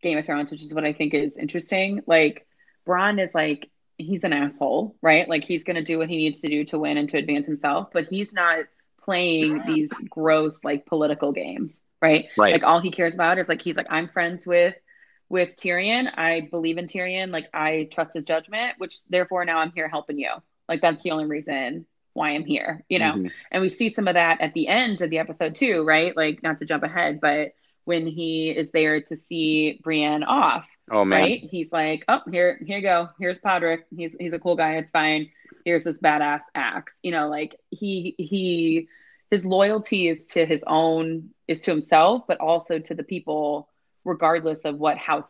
[0.02, 2.02] Game of Thrones, which is what I think is interesting.
[2.08, 2.48] Like
[2.88, 5.28] Bronn is like he's an asshole, right?
[5.28, 7.46] Like he's going to do what he needs to do to win and to advance
[7.46, 8.66] himself, but he's not
[9.04, 12.28] playing these gross like political games, right?
[12.38, 12.54] Right.
[12.54, 14.74] Like all he cares about is like he's like I'm friends with
[15.30, 16.10] with Tyrion.
[16.18, 17.32] I believe in Tyrion.
[17.32, 20.32] Like I trust his judgment, which therefore now I'm here helping you.
[20.68, 23.14] Like that's the only reason why I'm here, you know.
[23.14, 23.32] Mhm.
[23.52, 26.16] And we see some of that at the end of the episode too, right?
[26.16, 27.54] Like not to jump ahead, but
[27.86, 31.40] when he is there to see Brienne off, Oh man, right?
[31.50, 33.10] He's like, "Oh, here, here you go.
[33.20, 33.84] Here's Podrick.
[33.96, 34.76] He's he's a cool guy.
[34.78, 35.30] It's fine.
[35.66, 36.94] Here's this badass axe.
[37.04, 38.88] You know, like he he
[39.32, 43.69] his loyalty is to his own is to himself, but also to the people,
[44.06, 45.30] regardless of what house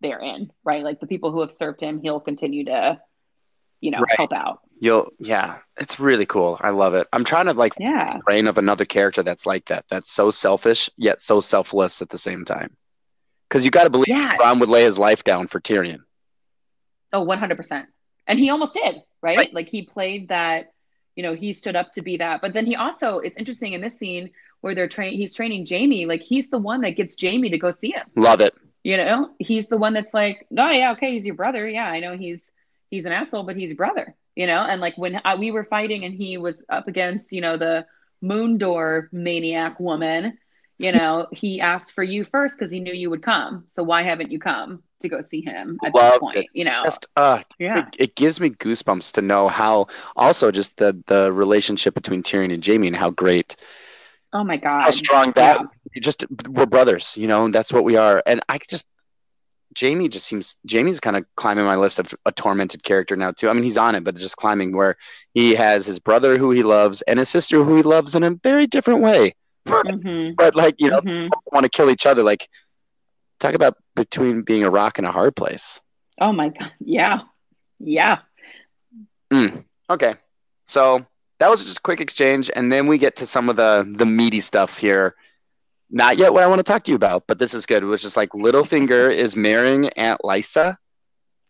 [0.00, 0.82] they're in, right?
[0.82, 3.00] Like the people who have served him, he'll continue to,
[3.80, 4.16] you know, Right.
[4.16, 4.60] help out.
[4.78, 6.58] you'll yeah, it's really cool.
[6.60, 7.06] I love it.
[7.12, 8.18] I'm trying to like Yeah.
[8.26, 9.86] brain of another character that's like that.
[9.88, 12.76] That's so selfish yet so selfless at the same time.
[13.48, 14.36] Because you got to believe Yeah.
[14.38, 16.00] Ron would lay his life down for Tyrion.
[17.12, 17.86] Oh, 100%.
[18.26, 19.36] And he almost did, right?
[19.38, 19.54] Right.
[19.54, 20.72] Like he played that,
[21.14, 22.40] you know, he stood up to be that.
[22.42, 24.30] But then he also, it's interesting in this scene
[24.66, 27.70] where they're training, he's training Jaime, like he's the one that gets Jaime to go
[27.70, 28.04] see him.
[28.16, 28.52] Love it.
[28.82, 31.68] You know, he's the one that's like, oh, yeah, okay, he's your brother.
[31.68, 32.42] Yeah, I know he's,
[32.90, 34.16] he's an asshole, but he's your brother.
[34.36, 37.40] you know, and like when I, we were fighting and he was up against, you
[37.40, 37.86] know, the
[38.20, 40.38] moon door maniac woman,
[40.78, 43.64] you know, he asked for you first because he knew you would come.
[43.72, 46.38] So why haven't you come to go see him at Loved this point?
[46.38, 46.46] it.
[46.52, 47.88] You know, Just, uh, yeah.
[47.88, 52.52] it, it gives me goosebumps to know how also just the the relationship between Tyrion
[52.52, 53.56] and Jaime and how great
[54.36, 55.66] Oh my god, how strong that Yeah.
[55.94, 58.22] you just we're brothers you know and that's what we are.
[58.26, 58.86] And i just
[59.80, 63.48] jaime just seems jaime's kind of climbing my list of a tormented character now too.
[63.48, 64.96] I mean he's on it but just climbing where
[65.34, 68.30] he has his brother who he loves and his sister who he loves in a
[68.42, 69.34] very different way.
[69.66, 71.28] Mhm, but like you know mhm.
[71.52, 72.48] want to kill each other like
[73.40, 75.80] talk about between being a rock and a hard place.
[76.20, 77.20] Oh my god, yeah,
[77.80, 78.18] yeah.
[79.32, 80.14] Mm, okay.
[80.66, 81.06] So
[81.38, 84.06] that was just a quick exchange and then we get to some of the the
[84.06, 85.14] meaty stuff here
[85.90, 88.04] not yet what i want to talk to you about but this is good which
[88.04, 90.76] is like littlefinger is marrying aunt lysa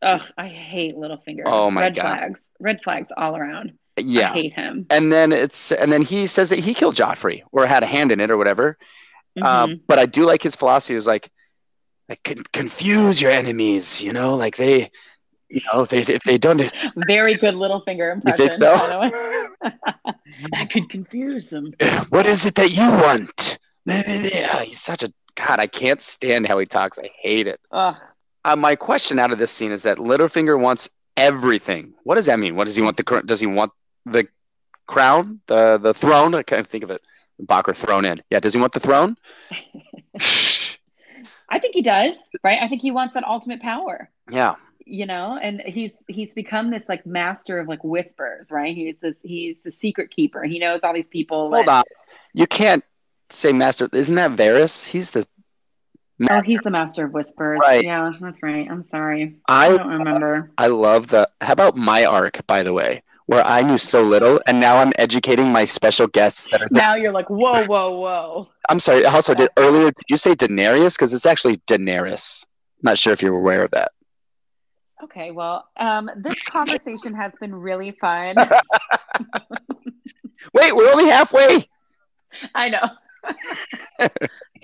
[0.03, 1.45] Ugh, I hate Littlefinger.
[1.47, 2.03] Oh my red God.
[2.03, 3.73] flags, red flags all around.
[3.97, 4.87] I yeah hate him.
[4.91, 8.13] and then it's and then he says that he killed joffrey or had a hand
[8.13, 8.77] in it or whatever
[9.41, 9.81] uh, Mhm.
[9.87, 11.31] but i do like his philosophy is like
[12.11, 14.91] like con- confuse your enemies you know like they
[15.49, 16.61] you know they if they don't
[16.97, 18.37] Very good Littlefinger you impression.
[18.39, 20.13] think so by the way.
[20.55, 21.73] I could confuse them.
[22.11, 26.59] what is it that you want Yeah, he's such a god i can't stand how
[26.59, 27.95] he talks i hate it uh,
[28.57, 31.95] my question out of this scene is that Littlefinger wants everything.
[32.05, 32.55] What does that mean?
[32.55, 33.73] What does he want the cr- does he want
[34.05, 34.29] the
[34.87, 36.33] crown, the the throne?
[36.35, 37.03] I can't think of it.
[37.43, 38.23] Bacher throne in.
[38.31, 39.17] Yeah, does he want the throne?
[41.49, 42.59] I think he does, right?
[42.63, 44.11] I think he wants that ultimate power.
[44.31, 44.55] yeah.
[44.89, 49.17] You know and he's he's become this like master of like whispers right he's this
[49.23, 51.85] he's the secret keeper he knows all these people Hold that- on.
[52.35, 52.85] You can't
[53.31, 53.89] say master.
[53.93, 54.87] Isn't that Varys?
[54.87, 55.27] He's the.
[56.31, 57.85] oh he's the master of whispers Right.
[57.85, 61.29] yeah that's right i'm sorry i I don't remember I love the.
[61.41, 62.47] How about my arc?
[62.47, 66.47] By the way, where I knew so little, and now I'm educating my special guests
[66.53, 66.69] that are.
[66.71, 69.05] now you're like whoa whoa whoa I'm sorry.
[69.05, 70.95] Also, did earlier did you say Daenerys?
[70.95, 72.45] Because it's actually Daenerys.
[72.83, 73.91] not sure if you're aware of that.
[75.03, 78.35] Okay well um this conversation has been really fun
[80.55, 81.69] Wait, we're only halfway.
[82.55, 82.89] i know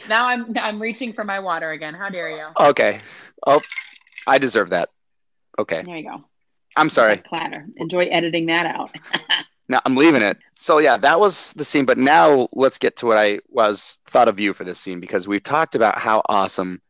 [0.09, 3.01] now i'm i'm reaching for my water again how dare you Okay.
[3.47, 3.61] Oh,
[4.27, 4.89] I deserve that.
[5.59, 5.83] Okay.
[5.83, 6.25] there you go
[6.77, 7.19] I'm sorry.
[7.19, 8.91] clatter enjoy editing that out
[9.69, 10.37] No, I'm leaving it.
[10.57, 11.87] So yeah, that was the scene.
[11.87, 15.27] But now let's get to what I was thought of you for this scene because
[15.27, 16.83] we've talked about how awesome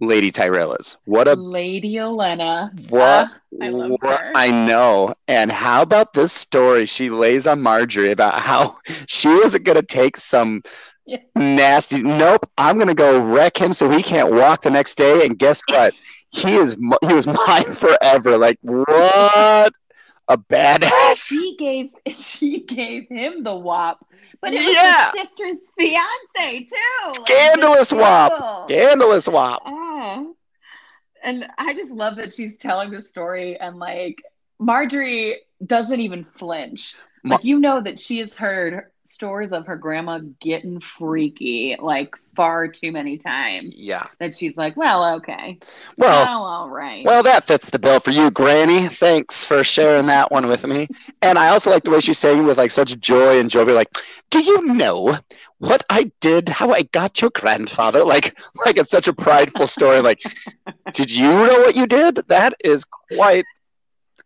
[0.00, 0.96] Lady Tyrell is.
[1.04, 4.34] What a lady Olenna what, ah, I love what her.
[4.34, 5.14] I know.
[5.28, 10.16] And how about this story she lays on Margaery about how she wasn't gonna take
[10.16, 10.62] some
[11.06, 11.18] Yeah.
[11.34, 12.02] nasty.
[12.02, 15.24] Nope, I'm gonna go wreck him so he can't walk the next day.
[15.26, 15.94] And guess what?
[16.30, 18.36] He is he was mine forever.
[18.38, 19.72] Like what
[20.28, 21.24] a badass.
[21.26, 24.04] she gave she gave him the wop,
[24.40, 25.10] but it Yeah.
[25.12, 27.12] his sister's fiance too.
[27.24, 28.68] Scandalous big wop.
[28.70, 29.62] Scandalous wop.
[29.66, 30.24] Ah.
[31.22, 34.22] And I just love that she's telling the story and like
[34.60, 36.94] Margaery doesn't even flinch.
[37.24, 42.68] Like you know that she has heard stories of her grandma getting freaky like far
[42.68, 44.06] too many times Yeah.
[44.20, 45.58] that she's like, well, okay.
[45.96, 47.04] Well, all right.
[47.04, 48.88] well, that fits the bill for you, Granny.
[48.88, 50.88] Thanks for sharing that one with me.
[51.22, 53.88] And I also like the way she's saying with like such joy and joy, like,
[54.30, 55.16] "Do you know
[55.58, 56.48] what I did?
[56.50, 60.00] How I got your grandfather?" Like, like it's such a prideful story.
[60.00, 60.20] Like,
[60.92, 62.16] did you know what you did?
[62.28, 63.44] That is quite,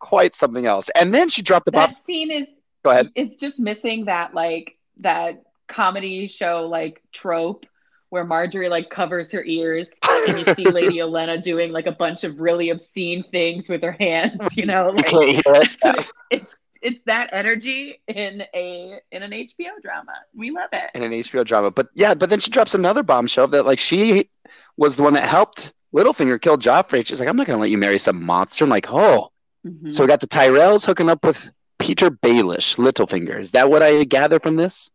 [0.00, 0.90] quite something else.
[0.98, 1.90] And then she dropped the bomb.
[1.92, 2.46] that scene is
[2.84, 3.10] Go ahead.
[3.14, 7.66] it's just missing that like that comedy show like trope
[8.08, 9.88] where Margaery like covers her ears
[10.28, 13.92] and you see Lady Olenna doing like a bunch of really obscene things with her
[13.92, 16.10] hands, you know, You like hear it.
[16.30, 20.12] It's it's that energy in a in an HBO drama.
[20.34, 20.90] We love it.
[20.94, 21.70] in an HBO drama.
[21.70, 24.30] But yeah, but then she drops another bombshell that like she
[24.78, 27.04] was the one that helped Littlefinger kill Joffrey.
[27.06, 28.64] She's like, I'm not gonna let you marry some monster.
[28.64, 29.30] I'm like, oh,
[29.66, 29.92] Mhm.
[29.92, 33.40] so we got the Tyrells hooking up with Petyr Baelish, Littlefinger.
[33.40, 34.90] Is that what I gather from this?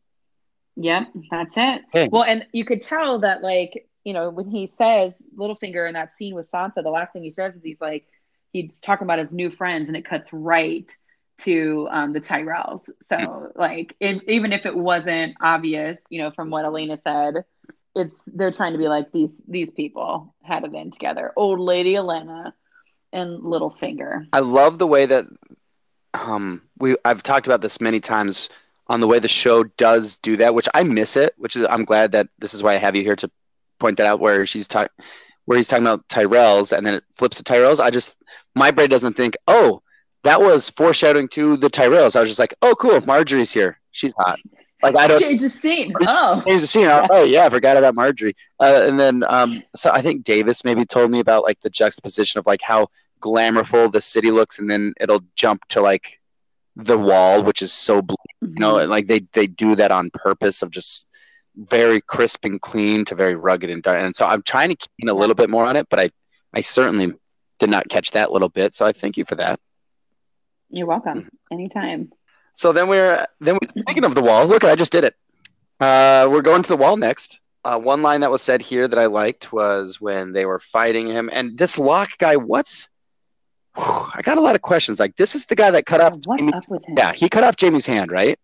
[0.77, 1.81] Yep, that's it.
[1.91, 2.09] Hey.
[2.11, 6.13] Well, and you could tell that, like, you know, when he says Littlefinger in that
[6.13, 8.05] scene with Sansa, the last thing he says is he's like,
[8.53, 10.89] he's talking about his new friends, and it cuts right
[11.39, 12.89] to um, the Tyrells.
[13.01, 17.45] So, like, if, even if it wasn't obvious, you know, from what Elena said,
[17.95, 21.31] it's they're trying to be like these these people had it in together.
[21.35, 22.53] Old Lady Elena
[23.13, 24.27] and Littlefinger.
[24.33, 25.25] I love the way that
[26.15, 28.49] um we I've talked about this many times
[28.87, 31.85] on the way the show does do that, which I miss it, which is I'm
[31.85, 33.29] glad that this is why I have you here to
[33.79, 34.91] point that out where she's talking
[35.45, 37.79] where he's talking about Tyrells and then it flips to Tyrells.
[37.79, 38.17] I just
[38.55, 39.81] my brain doesn't think, oh,
[40.23, 42.15] that was foreshadowing to the Tyrells.
[42.15, 43.79] I was just like, oh, cool, Margaery's here.
[43.91, 44.39] She's hot.
[44.83, 45.93] Like I don't change the scene.
[46.01, 46.87] Oh, change the scene.
[46.87, 48.35] Oh yeah, I forgot about Margaery.
[48.59, 52.39] Uh, and then um, so I think Davis maybe told me about like the juxtaposition
[52.39, 52.87] of like how
[53.21, 56.19] glamourful the city looks, and then it'll jump to like
[56.75, 58.15] the wall, which is so blue.
[58.41, 58.89] You know, Mhm.
[58.89, 61.05] like they they do that on purpose of just
[61.55, 63.99] very crisp and clean to very rugged and dark.
[64.01, 66.09] And so I'm trying to keen a little bit more on it, but I
[66.53, 67.13] I certainly
[67.59, 68.75] did not catch that little bit.
[68.75, 69.59] So I thank you for that.
[70.69, 71.29] you're welcome.
[71.51, 72.11] Anytime.
[72.55, 74.45] So then we're then we, speaking of the wall.
[74.45, 75.15] Look, I just did it.
[75.79, 77.39] Uh, we're going to the wall next.
[77.63, 81.07] Uh, one line that was said here that I liked was when they were fighting
[81.07, 82.35] him, and this Locke guy.
[82.35, 82.89] What's?
[83.75, 84.99] Whew, I got a lot of questions.
[84.99, 86.13] Like this is the guy that cut off.
[86.25, 86.95] What's Jaime, up with him?
[86.97, 88.37] yeah, he cut off Jaime's hand, right?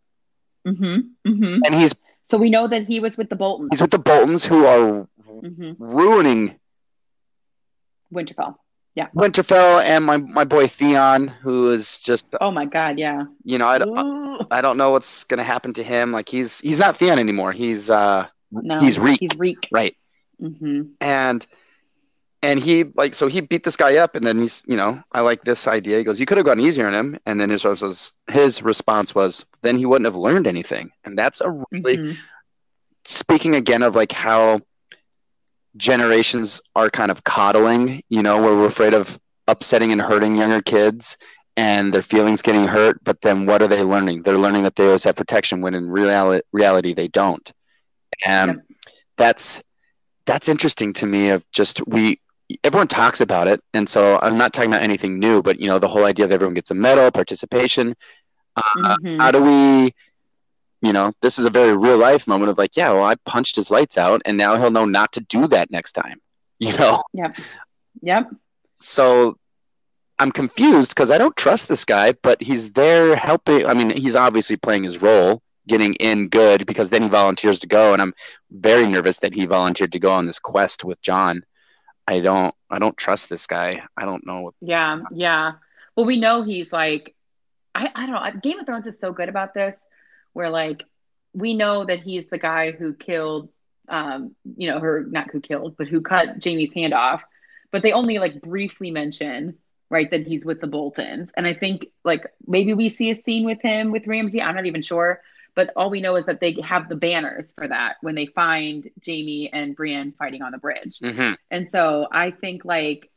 [0.67, 1.29] Mm-hmm.
[1.29, 1.59] Mm-hmm.
[1.65, 1.93] And he's
[2.29, 3.69] So we know that he was with the Boltons.
[3.71, 6.55] he's with the Boltons, who are hmm ruining
[8.13, 8.55] Winterfell.
[8.93, 9.07] Yeah.
[9.15, 12.99] Winterfell and my my boy Theon, who is just Oh my God.
[12.99, 13.23] Yeah.
[13.43, 16.11] you know I, don't- I don't know what's gonna happen to him.
[16.11, 17.53] Like he's he's not Theon anymore.
[17.53, 18.79] He's uh No.
[18.79, 19.19] He's Reek.
[19.21, 19.69] He's Reek.
[19.71, 19.95] right.
[20.41, 20.81] Mm-hmm.
[20.99, 21.45] and
[22.43, 25.21] and he like so he beat this guy up and then he's you know i
[25.21, 25.97] like this idea.
[25.99, 27.19] He goes you could have gone easier on him.
[27.25, 30.91] And then his was his response was then he wouldn't have learned anything.
[31.03, 32.17] And that's a really Mhm.
[33.05, 34.61] speaking again of like how
[35.77, 40.61] generations are kind of coddling you know where we're afraid of upsetting and hurting younger
[40.61, 41.17] kids
[41.57, 44.23] and their feelings getting hurt but then what are they learning?
[44.23, 47.51] They're learning that they always have protection when in reality reality they don't.
[48.25, 48.65] And Yep.
[49.17, 49.63] that's
[50.25, 52.20] that's interesting to me of just we
[52.63, 55.79] everyone talks about it and so i'm not talking about anything new but you know
[55.79, 57.95] the whole idea that everyone gets a medal participation
[58.55, 59.19] uh, Mhm.
[59.21, 59.93] how do we
[60.81, 63.55] you know this is a very real life moment of like yeah well i punched
[63.55, 66.19] his lights out and now he'll know not to do that next time
[66.59, 67.37] you know Yep.
[68.01, 68.29] Yep.
[68.75, 69.37] so
[70.19, 74.15] i'm confused because i don't trust this guy but he's there helping i mean he's
[74.15, 78.13] obviously playing his role getting in good because then he volunteers to go and i'm
[78.51, 81.43] very nervous that he volunteered to go on this quest with jon
[82.07, 85.53] i don't i don't trust this guy i don't know what Yeah, yeah.
[85.95, 87.15] Well, we know he's like,
[87.75, 88.39] I, I don't know.
[88.41, 89.75] Game of Thrones is so good about this,
[90.33, 90.83] where like
[91.33, 93.49] we know that he's the guy who killed,
[93.89, 97.21] um, you know, her not who killed, but who cut Jaime's hand off.
[97.71, 99.57] But they only like briefly mention
[99.89, 103.45] right that he's with the Boltons, and I think like maybe we see a scene
[103.45, 104.41] with him with Ramsay.
[104.41, 105.21] I'm not even sure.
[105.55, 108.89] But all we know is that they have the banners for that when they find
[109.05, 110.99] Jaime and Brienne fighting on the bridge.
[110.99, 111.35] Mhm.
[111.49, 113.09] And so I think like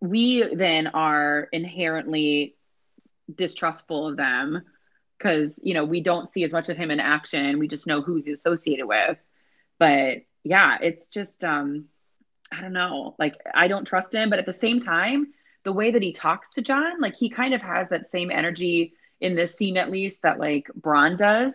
[0.00, 2.56] we then are inherently
[3.32, 4.62] distrustful of them
[5.18, 7.58] because you know we don't see as much of him in action.
[7.58, 9.18] We just know who's he's associated with.
[9.78, 11.86] But yeah, it's just um
[12.52, 13.14] I don't know.
[13.18, 15.32] Like I don't trust him, but at the same time,
[15.64, 18.94] the way that he talks to Jon, like he kind of has that same energy
[19.20, 21.54] in this scene at least that like Bronn does,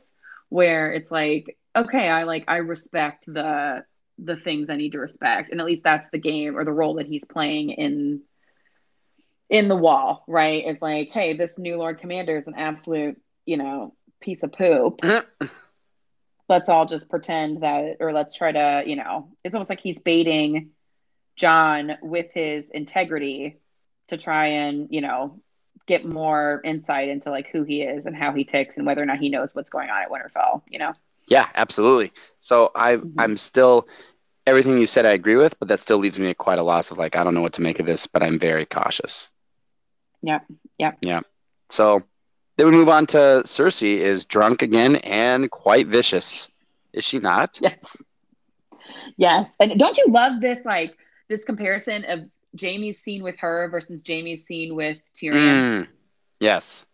[0.51, 3.85] where it's like, okay, I like I respect the
[4.19, 5.51] the things I need to respect.
[5.51, 8.21] And at least that's the game or the role that he's playing in
[9.49, 10.63] in the wall, right?
[10.67, 14.99] It's like, hey, this new Lord Commander is an absolute, you know, piece of poop.
[16.49, 19.99] let's all just pretend that or let's try to, you know, it's almost like he's
[19.99, 20.71] baiting
[21.37, 23.57] Jon with his integrity
[24.09, 25.39] to try and, you know,
[25.91, 29.05] get more insight into like who he is and how he ticks and whether or
[29.11, 30.93] not he knows what's going on at Winterfell, you know?
[31.27, 32.11] yeah absolutely
[32.49, 33.13] so i Mhm.
[33.21, 33.75] i'm still
[34.51, 36.89] everything you said i agree with but that still leaves me at quite a loss
[36.91, 39.31] of like i don't know what to make of this but i'm very cautious
[40.23, 40.41] Yep.
[40.79, 40.93] Yep.
[41.11, 41.21] yeah
[41.69, 42.01] so
[42.57, 46.49] then we move on to cersei is drunk again and quite vicious
[46.91, 47.79] is she not Yes.
[49.17, 49.47] Yes.
[49.59, 50.97] And don't you love this like
[51.29, 52.19] this comparison of
[52.59, 55.83] Jaime's scene with her versus Jaime's scene with Tyrion?
[55.83, 55.87] Mm,
[56.39, 56.85] yes.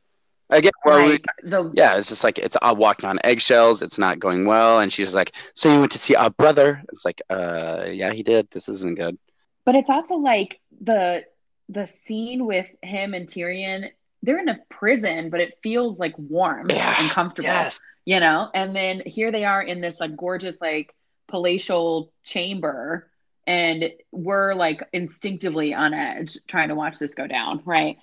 [0.49, 4.17] Again where we the yeah it's just like it's uh, walking on eggshells it's not
[4.17, 6.81] going well and she's like so you went to see our brother?
[6.93, 8.49] It's like uh yeah he did.
[8.51, 9.17] This isn't good.
[9.65, 11.25] But it's also like the
[11.67, 13.89] the scene with him and Tyrion
[14.23, 16.95] they're in a prison but it feels like warm Yeah.
[16.97, 17.81] and comfortable yes.
[18.05, 18.49] you know?
[18.53, 20.95] And then here they are in this like gorgeous like
[21.27, 23.11] palatial chamber
[23.47, 27.97] and we're like instinctively on edge trying to watch this go down right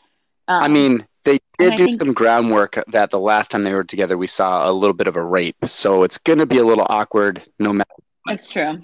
[0.46, 3.82] um, I mean, they did do think- some groundwork that the last time they were
[3.82, 5.56] together, we saw a little bit of a rape.
[5.64, 7.88] So it's going to be a little awkward, no matter.
[8.28, 8.80] it's true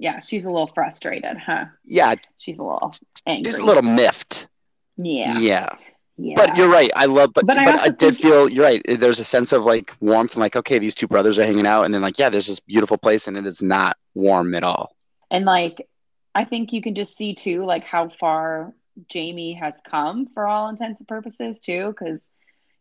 [0.00, 2.92] yeah she's a little frustrated huh Yeah, she's a little
[3.26, 4.48] angry just a little miffed.
[4.96, 5.68] yeah Yeah.
[6.16, 6.90] yeah But you're right.
[6.96, 8.82] I love, but, But but, I I, did feel, you're right.
[8.88, 11.84] There's a sense of like warmth and like, okay, these two brothers are hanging out.
[11.84, 14.96] And then, like, yeah, there's this beautiful place and it is not warm at all.
[15.30, 15.88] And like,
[16.34, 18.74] I think you can just see too, like how far
[19.12, 22.20] Jaime has come for all intents and purposes too, because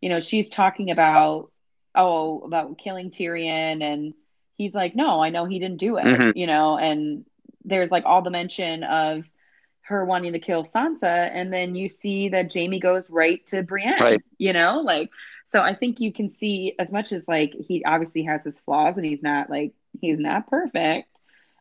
[0.02, 1.52] you know she's talking about
[1.96, 4.14] oh about killing Tyrion, and
[4.56, 6.34] he's like, no, I know he didn't do it, Mhm.
[6.36, 7.26] you know, and
[7.66, 9.26] there's like all the mention of
[9.82, 14.00] her wanting to kill Sansa, and then you see that Jaime goes right to Brienne,
[14.00, 14.22] Right.
[14.38, 15.10] you know, like
[15.48, 18.98] so I think you can see as much as like he obviously has his flaws
[18.98, 21.08] and he's not like he's not perfect,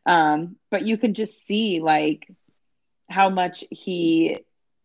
[0.07, 2.31] um, but you can just see like
[3.11, 4.39] how much he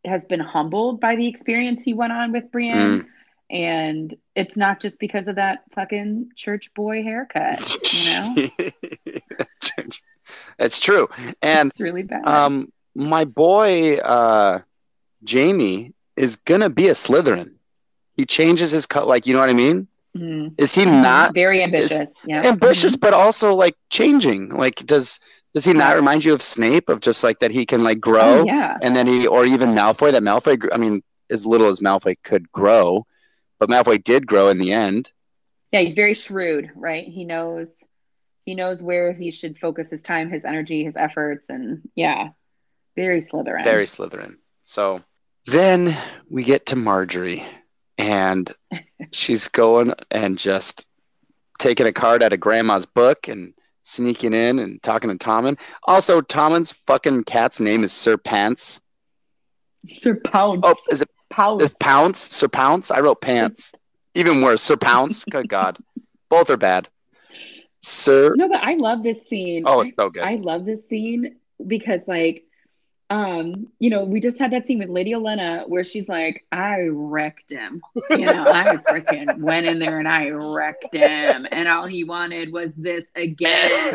[0.03, 3.05] has been humbled by the experience he went on with Brienne.
[3.49, 8.49] And it's not just because of that fucking church boy haircut, you know?
[10.59, 11.09] it's true.
[11.41, 12.25] And it's really bad.
[12.25, 14.59] um, my boy uh,
[15.29, 17.55] Jaime is gonna be a Slytherin.
[18.15, 19.87] He changes his cut, like you know what I mean.
[20.17, 20.55] Mhm.
[20.57, 22.11] Is he not very ambitious?
[22.25, 22.99] Yeah, ambitious, Mhm.
[23.01, 24.49] but also like changing?
[24.49, 25.19] Like, does
[25.53, 26.89] does he not remind you of Snape?
[26.89, 29.69] Of just like that he can like Oh, grow, yeah, and then he, or even
[29.69, 30.11] Malfoy.
[30.11, 33.05] That Malfoy, I mean, as little as Malfoy could grow,
[33.59, 35.11] but Malfoy did grow in the end.
[35.71, 35.79] yeah.
[35.81, 37.05] He's very shrewd, right?
[37.07, 37.69] He knows
[38.45, 42.29] he knows where he should focus his time, his energy, his efforts, and yeah,
[42.97, 43.63] very Slytherin.
[43.63, 44.35] Very Slytherin.
[44.63, 45.01] So
[45.45, 45.95] then
[46.29, 47.43] we get to Margaery,
[47.97, 48.53] and
[49.11, 50.85] she's going and just
[51.59, 55.59] taking a card out of Grandma's book and sneaking in and talking to Tommen.
[55.83, 58.81] Also, Tommen's fucking cat's name is Sir Pants.
[59.89, 60.61] Sir Pounce.
[60.63, 61.63] Oh, is it Pounce.
[61.63, 62.19] is Pounce?
[62.19, 62.91] Sir Pounce?
[62.91, 63.71] I wrote Pants.
[64.13, 65.23] Even worse, Sir Pounce.
[65.29, 65.77] Good God,
[66.29, 66.87] both are bad.
[67.81, 68.35] Sir.
[68.35, 69.63] No, but I love this scene.
[69.65, 70.23] Oh, it's so good.
[70.23, 72.43] I love this scene because like
[73.11, 76.87] um, you know, we just had that scene with Lady Olenna where she's like, I
[76.89, 77.81] wrecked him.
[78.09, 81.45] You know, I freaking went in there and I wrecked him.
[81.51, 83.91] And all he wanted was this again.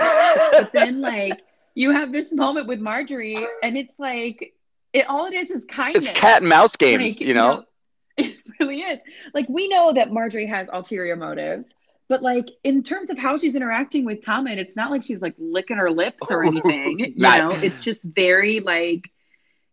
[0.53, 1.43] But then like
[1.75, 4.53] you have this moment with Margaery and it's like
[4.93, 6.09] it all it is is kindness.
[6.09, 7.65] It's cat and mouse games, Like, you know.
[8.19, 9.01] it really is.
[9.33, 11.65] Like we know that Margaery has ulterior motives,
[12.09, 15.35] but like in terms of how she's interacting with Tommen, it's not like she's like
[15.39, 16.99] licking her lips or anything.
[16.99, 19.11] you know, it's just very like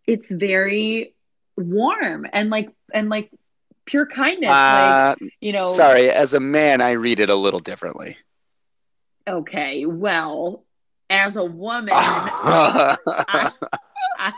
[0.08, 1.14] it's very
[1.56, 3.32] warm and like and like
[3.86, 4.50] pure kindness.
[4.50, 8.18] like Uh, you know, sorry, as a man, I read it a little differently.
[9.28, 10.66] okay, well,
[11.10, 11.94] as a woman.
[11.94, 13.52] I,
[14.18, 14.32] I,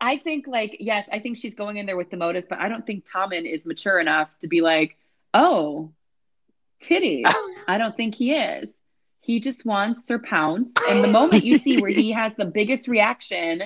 [0.00, 2.68] I think like yes, I think she's going in there with the motives, but I
[2.68, 4.96] don't think Tommen is mature enough to be like,
[5.32, 5.92] oh,
[6.82, 7.24] titties.
[7.68, 8.72] I don't think he is.
[9.20, 12.88] He just wants Sir Pounce, and the moment you see where he has the biggest
[12.88, 13.62] reaction,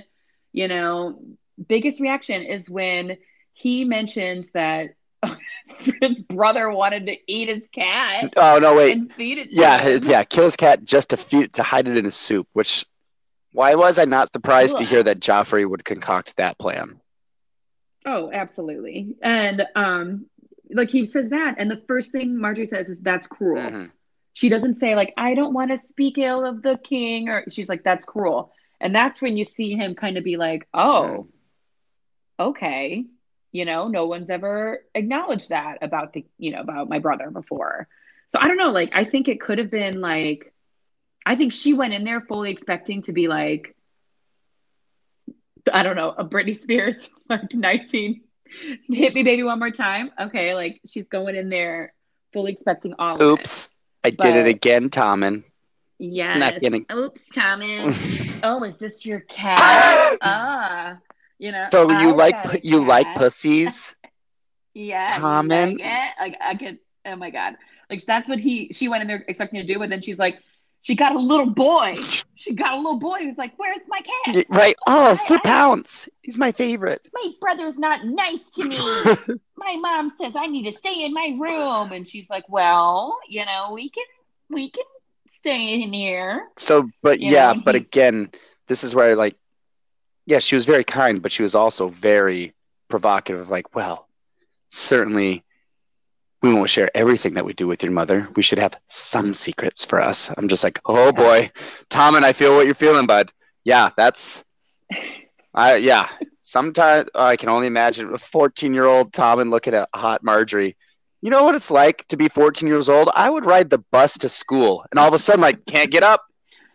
[0.53, 1.21] you know,
[1.66, 3.16] biggest reaction is when
[3.55, 4.90] he mentions that
[6.01, 8.97] his brother wanted to eat his cat oh no, wait.
[8.97, 9.49] and feed it.
[9.51, 12.14] Yeah, his- yeah, kill his cat just to feed it, to hide it in his
[12.14, 12.47] soup.
[12.53, 12.87] Which,
[13.53, 17.01] why was I not surprised to hear that Joffrey would concoct that plan?
[18.07, 19.16] Oh, absolutely.
[19.21, 20.27] And um
[20.73, 23.63] like he says that and the first thing Margaery says is that's cruel.
[23.63, 23.91] Mhm.
[24.35, 27.69] She doesn't say like I don't want to speak ill of the king or she's
[27.69, 28.53] like that's cruel.
[28.81, 31.29] And that's when you see him kind of be like, "Oh,
[32.39, 33.07] okay."
[33.51, 37.89] You know, no one's ever acknowledged that about the, you know, about my brother before.
[38.31, 40.53] So I don't know, like I think it could have been like
[41.27, 43.75] I think she went in there fully expecting to be like
[45.73, 48.23] I don't know, a Britney Spears like 19
[48.89, 50.11] hit me baby one more time.
[50.19, 51.93] Okay, like she's going in there
[52.33, 53.23] fully expecting all.
[53.23, 53.69] Oops,
[54.05, 55.45] I did it again, Tommen.
[55.99, 56.37] Yes.
[56.37, 57.91] Snuck in a- Oops, Tommy.
[58.43, 60.17] oh, is this your cat?
[60.23, 60.99] ah.
[61.39, 61.67] You know.
[61.73, 63.95] So you I like got pu- a you like pussies?
[64.75, 65.19] Yeah.
[65.19, 65.81] Tommen?
[65.81, 67.57] Like, like I could oh my god.
[67.91, 70.39] Like that's what he she went in there expecting to do, but then she's like,
[70.83, 71.99] she got a little boy.
[72.35, 74.45] She got a little boy who's like, Where's my cat?
[74.49, 74.77] Right.
[74.87, 76.09] Oh, Sir Pounce.
[76.23, 77.07] He's my favorite.
[77.12, 78.77] my brother's not nice to me.
[79.57, 81.93] my mom says I need to stay in my room.
[81.93, 84.05] And she's like, Well, you know, we can
[84.51, 84.85] we can
[85.27, 86.49] stay in here.
[86.57, 88.31] So, but You yeah, know, but again,
[88.68, 89.37] this is where like,
[90.26, 92.55] yeah, she was very kind, but she was also very
[92.89, 93.49] provocative.
[93.49, 94.07] Like, well,
[94.68, 95.43] certainly,
[96.43, 98.28] we won't share everything that we do with your mother.
[98.36, 100.30] We should have some secrets for us.
[100.36, 101.51] I'm just like, oh boy,
[101.89, 103.32] Tom, and I feel what you're feeling, bud.
[103.64, 104.45] Yeah, that's,
[105.53, 106.09] I yeah.
[106.43, 110.22] Sometimes I can only imagine a 14 year old Tom and looking at a hot
[110.22, 110.76] Margaery.
[111.20, 113.11] You know what it's like to be 14 years old?
[113.12, 116.05] I would ride the bus to school, and all of a sudden, like, can't get
[116.05, 116.24] up.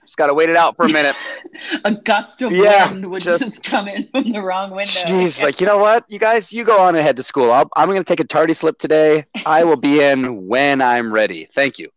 [0.06, 1.16] Just got to wait it out for a minute.
[1.86, 4.92] a gust of Yeah, wind would just- just, come in from the wrong window.
[4.92, 7.52] Jeez, like you know what, you guys, you go on ahead to school.
[7.52, 9.26] I'll, I'm going to take a tardy slip today.
[9.46, 11.48] I will be in when I'm ready.
[11.54, 11.90] Thank you.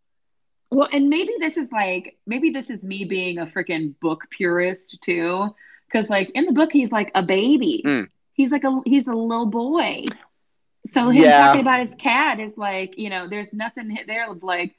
[0.70, 4.98] well, and maybe this is like maybe this is me being a freaking book purist
[5.02, 5.54] too,
[5.86, 7.82] because like in the book he's like a baby.
[7.84, 8.08] Mm.
[8.34, 10.04] he's like a he's a little boy.
[10.86, 11.46] So him Yeah.
[11.46, 14.74] talking about his cat is like, you know, there's nothing there of like,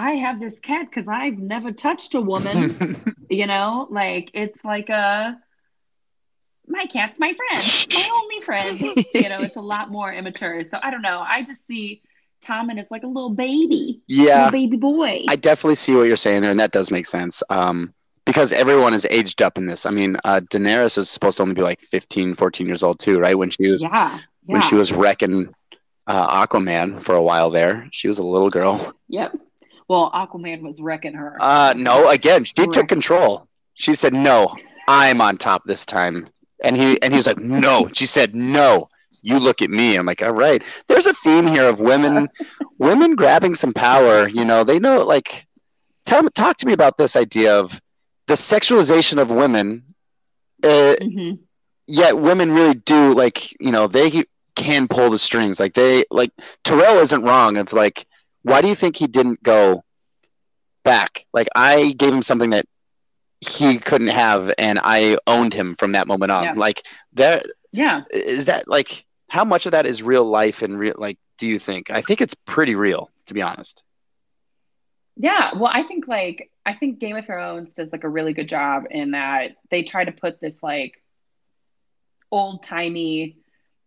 [0.00, 3.14] I have this cat because I've never touched a woman.
[3.30, 5.38] you know, like it's like a
[6.66, 8.80] my cat's my friend, my only friend.
[8.80, 10.64] you know, it's a lot more immature.
[10.64, 11.20] So I don't know.
[11.20, 12.00] I just see
[12.42, 15.24] Tommen as like a little baby, yeah, little baby boy.
[15.28, 17.42] I definitely see what you're saying there, and that does make sense.
[17.50, 17.92] Um,
[18.24, 19.84] because everyone is aged up in this.
[19.84, 23.18] I mean, uh, Daenerys was supposed to only be like 15, 14 years old too,
[23.18, 23.36] right?
[23.36, 24.20] When she was yeah, yeah.
[24.46, 25.54] when she was wrecking
[26.06, 28.94] uh, Aquaman for a while there, she was a little girl.
[29.08, 29.36] Yep.
[29.90, 31.36] Well, Aquaman was wrecking her.
[31.40, 33.48] Uh, no, again, she took control.
[33.74, 34.54] She said, "No,
[34.86, 36.28] I'm on top this time,"
[36.62, 38.88] and he and he was like, "No." She said, "No."
[39.22, 39.96] You look at me.
[39.96, 40.62] I'm like, all right.
[40.86, 42.28] There's a theme here of women,
[42.78, 44.28] women grabbing some power.
[44.28, 45.04] You know, they know.
[45.04, 45.46] Like,
[46.06, 47.80] tell talk to me about this idea of
[48.28, 49.82] the sexualization of women.
[50.62, 51.32] Uh, hmm
[51.86, 54.24] yet women really do like you know they
[54.54, 56.30] can pull the strings like they like
[56.62, 58.06] terrell isn't wrong it's like
[58.42, 59.84] why do you think he didn't go
[60.84, 61.26] back?
[61.32, 62.64] Like i gave him something that
[63.40, 66.44] he couldn't have and i owned him from that moment on.
[66.44, 66.52] Yeah.
[66.56, 66.82] like
[67.12, 68.02] there Yeah.
[68.12, 71.58] is that like how much of that is real life and real like do you
[71.58, 71.90] think?
[71.90, 73.82] I think it's pretty real to be honest.
[75.16, 78.48] Yeah, well, I think like I think Game of Thrones does like a really good
[78.48, 81.02] job in that they try to put this like
[82.30, 83.36] old timey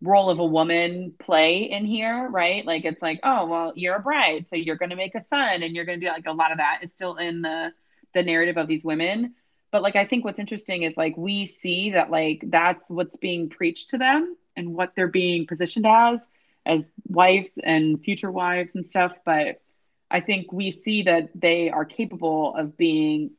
[0.03, 2.65] role of a woman play in here, right?
[2.65, 5.73] Like it's like, oh well, you're a bride, so you're gonna make a son, and
[5.75, 7.71] you're gonna do like a lot of that is still in the
[8.13, 9.33] the narrative of these women.
[9.71, 13.49] But like I think what's interesting is like we see that like that's what's being
[13.49, 16.19] preached to them and what they're being positioned as
[16.65, 19.61] as wives and future wives and stuff, but
[20.09, 23.31] I think we see that they are capable of being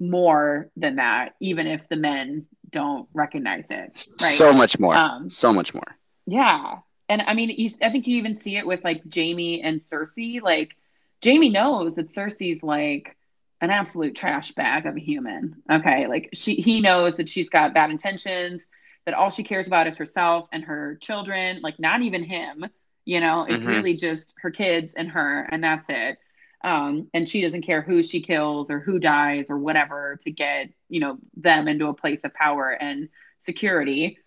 [0.00, 4.06] more than that, even if the men don't recognize it.
[4.20, 4.34] Right.
[4.34, 5.97] so much more Um, so much more
[6.28, 6.78] yeah.
[7.08, 10.42] And I mean, you, I think you even see it with like Jaime and Cersei.
[10.42, 10.76] Like,
[11.24, 13.16] Jaime knows that Cersei's like
[13.60, 15.62] an absolute trash bag of a human.
[15.70, 16.06] Okay.
[16.06, 18.62] Like, she, he knows that she's got bad intentions,
[19.06, 22.66] that all she cares about is herself and her children, like, not even him.
[23.06, 23.68] You know, it's Mhm.
[23.68, 26.18] really just her kids and her, and that's it.
[26.62, 30.70] Um, and she doesn't care who she kills or who dies or whatever to get,
[30.90, 33.08] you know, them into a place of power and
[33.40, 34.18] security.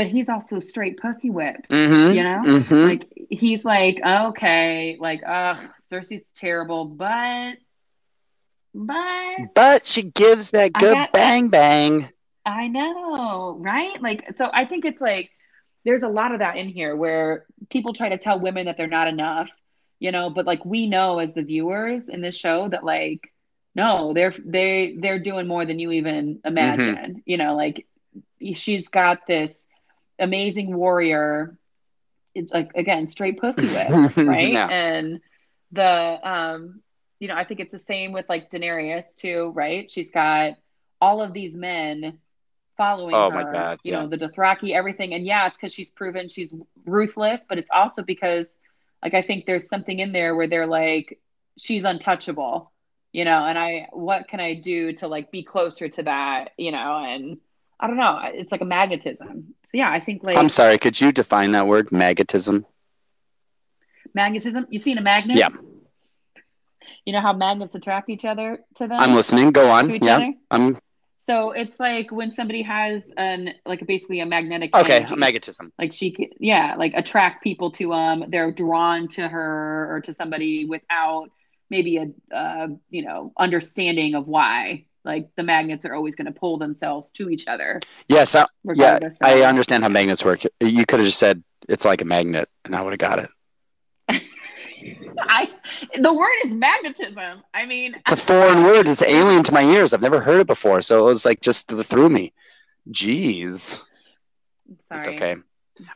[0.00, 2.16] But he's also straight pussy whip mm-hmm.
[2.16, 2.40] you know?
[2.42, 2.88] Mm-hmm.
[2.88, 5.58] like he's like okay like ugh
[5.92, 7.56] cersei's terrible but
[8.72, 12.08] but but she gives that good got- bang bang.
[12.46, 14.00] I know right?
[14.00, 15.28] Like so i think it's like
[15.84, 18.86] there's a lot of that in here where people try to tell women that they're
[18.86, 19.50] not enough
[19.98, 20.30] you know?
[20.30, 23.30] But like we know as the viewers in this show that like
[23.74, 27.54] no they're they they're doing more than you even imagine you know?
[27.54, 27.86] Like
[28.54, 29.59] she's got this
[30.20, 31.56] amazing warrior
[32.34, 33.96] it's like again straight pussy with
[34.26, 34.52] right?
[34.52, 34.68] Yeah.
[34.68, 35.20] And
[35.72, 36.80] the um,
[37.20, 39.90] you know, I think it's the same with like Daenerys too, right?
[39.90, 40.52] She's got
[41.00, 42.18] all of these men
[42.76, 43.34] following Oh, her.
[43.34, 44.00] my God, You yeah.
[44.02, 46.50] know, the Dothraki, everything, and yeah, it's because she's proven she's
[46.86, 48.48] ruthless, but it's also because,
[49.02, 51.18] like, I think there's something in there where they're like,
[51.58, 52.72] she's untouchable,
[53.12, 56.72] you know, and I, what can I do to like be closer to that, you
[56.72, 57.38] know, and
[57.78, 59.54] I don't know, it's like a magnetism.
[59.70, 62.66] So yeah, I think like I'm sorry, could you define that word, magnetism?
[64.14, 64.66] magnetism.
[64.70, 65.38] You seen a magnet?
[65.38, 65.50] Yeah.
[67.04, 68.98] You know how magnets attract each other to them?
[68.98, 69.52] I'm listening.
[69.52, 69.90] Go on.
[70.02, 70.16] Yeah.
[70.16, 70.32] other?
[70.50, 70.78] I'm
[71.20, 75.02] So it's like when somebody has an like basically a magnetic okay.
[75.04, 75.14] energy.
[75.14, 75.72] Magnetism.
[75.78, 80.14] like she c- yeah like attract people to um they're drawn to her or to
[80.14, 81.30] somebody without
[81.68, 86.38] maybe a uh, you know understanding of why like the magnets are always going to
[86.38, 88.34] pull themselves to each other Yes.
[88.34, 88.98] I, yeah.
[89.22, 90.42] I understand how magnets work.
[90.60, 93.30] You could have just said it's like a magnet, and I would have got it.
[95.18, 95.48] I
[96.00, 98.86] the word is magnetism i mean It's a foreign word.
[98.86, 99.92] It's alien to my ears.
[99.92, 102.32] I've never heard it before, so it was like just through me.
[102.90, 103.78] Jeez.
[104.88, 105.36] sorry It's okay.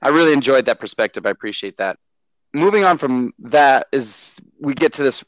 [0.01, 1.27] I really enjoyed that perspective.
[1.27, 1.99] I appreciate that.
[2.53, 5.25] Moving on from that is we get to this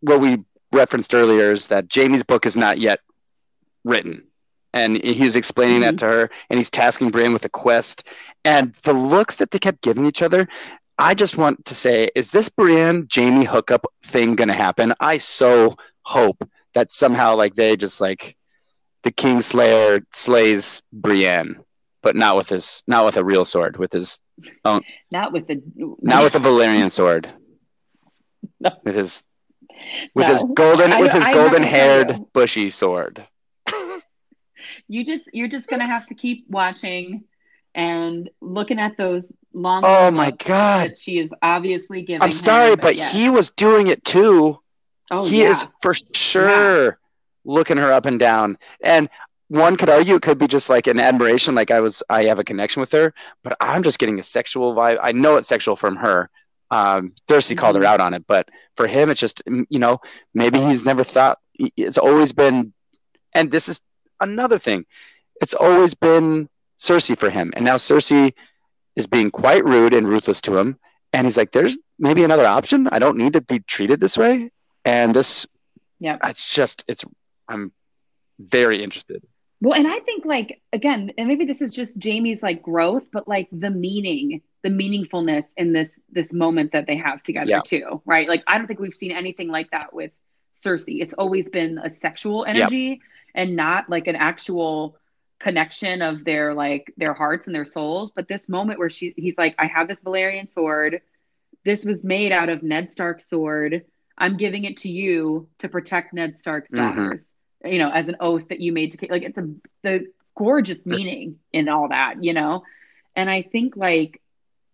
[0.00, 3.00] what we referenced earlier is that Jaime's book is not yet
[3.84, 4.24] written.
[4.72, 6.06] And he was explaining that mm-hmm.
[6.06, 8.06] to her and he's tasking Brienne with a quest.
[8.44, 10.46] And the looks that they kept giving each other,
[10.96, 14.94] I just want to say, is this Brienne Jaime hookup thing gonna happen?
[15.00, 18.36] I so hope that somehow like they just like
[19.02, 21.56] the Kingslayer slays Brienne
[22.02, 24.20] but not with his not with a real sword with his
[24.64, 25.62] not with the
[26.00, 27.28] not with a Valyrian sword
[28.60, 28.70] No.
[28.84, 29.22] with his
[30.14, 30.32] with No.
[30.32, 33.26] his golden I- with his golden haired bushy sword
[34.88, 37.24] you just you're just gonna have to keep watching
[37.74, 39.82] and looking at those long.
[39.84, 40.90] Oh my God.
[40.90, 42.22] That she is obviously giving.
[42.22, 43.12] I'm sorry, him, but yes.
[43.12, 44.60] he was doing it too.
[45.10, 45.50] Oh he yeah.
[45.50, 46.98] is for sure
[47.44, 48.58] looking her up and down.
[48.82, 49.08] And
[49.48, 52.38] one could argue it could be just like an admiration, like I was, I have
[52.38, 54.98] a connection with her, but I'm just getting a sexual vibe.
[55.02, 56.30] I know it's sexual from her.
[56.70, 57.86] Um, Thirsty called her Mhm.
[57.86, 60.00] out on it, but for him, it's just, you know,
[60.34, 62.72] maybe he's never thought, it's always been,
[63.34, 63.80] and this is
[64.20, 64.84] another thing,
[65.40, 66.48] it's always been
[66.78, 67.52] Cersei for him.
[67.56, 68.32] And now Cersei
[68.96, 70.78] is being quite rude and ruthless to him.
[71.12, 72.88] And he's like, there's maybe another option.
[72.88, 74.50] I don't need to be treated this way.
[74.84, 75.46] And this
[75.98, 77.04] yeah, it's just it's
[77.48, 77.72] i'm
[78.38, 79.22] very interested
[79.60, 83.28] Well, and I think like again, and maybe this is just Jaime's like growth, but
[83.28, 87.60] like the meaning, the meaningfulness in this this moment that they have together Yeah.
[87.60, 88.26] too, right?
[88.28, 90.12] Like I don't think we've seen anything like that with
[90.64, 91.02] Cersei.
[91.02, 93.02] It's always been a sexual energy
[93.34, 94.96] and not like an actual
[95.38, 98.10] connection of their like their hearts and their souls.
[98.14, 101.00] But this moment where she he's like, I have this Valyrian sword.
[101.64, 103.82] This was made out of Ned Stark's sword.
[104.18, 106.76] I'm giving it to you to protect Ned Stark's Mhm.
[106.76, 107.26] daughters.
[107.64, 109.48] You know, as an oath that you made to like it's a
[109.82, 110.06] the
[110.36, 112.62] gorgeous meaning in all that, you know.
[113.16, 114.20] And I think like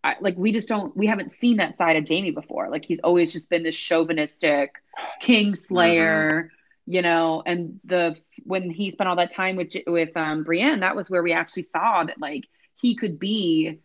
[0.05, 2.71] I, like we just don't we haven't seen that side of Jaime before.
[2.71, 4.75] Like he's always just been this chauvinistic
[5.21, 6.51] king slayer,
[6.87, 7.43] you know.
[7.45, 11.22] And the when he spent all that time with with um, Brienne, that was where
[11.22, 12.45] we actually saw that like
[12.80, 13.78] he could be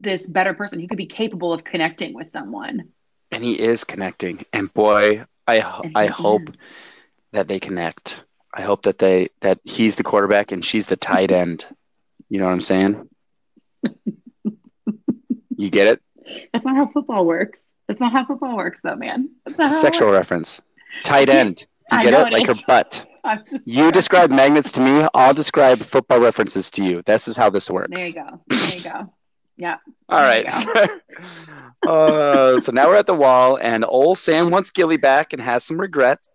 [0.00, 0.80] this better person.
[0.80, 2.88] He could be capable of connecting with someone.
[3.32, 6.56] and he is connecting and boy i And i he hope is.
[7.32, 11.30] that they connect i hope that they that he's the quarterback and she's the tight
[11.42, 11.66] end
[12.28, 13.08] you know what i'm saying
[15.56, 16.02] you get it
[16.52, 17.60] that's not how football works.
[17.86, 19.30] That's not how football works, though, man.
[19.44, 20.60] That's it's a sexual reference
[21.04, 23.06] tight end you I get it like her butt
[23.50, 27.50] just- you describe magnets to me i'll describe football references to you this is how
[27.50, 28.40] this works There you go.
[28.48, 29.12] There you go.
[29.56, 29.76] Yeah.
[30.08, 30.46] All right.
[31.86, 35.62] Uh, so now we're at the wall, and old Sam wants Gilly back and has
[35.62, 36.28] some regrets.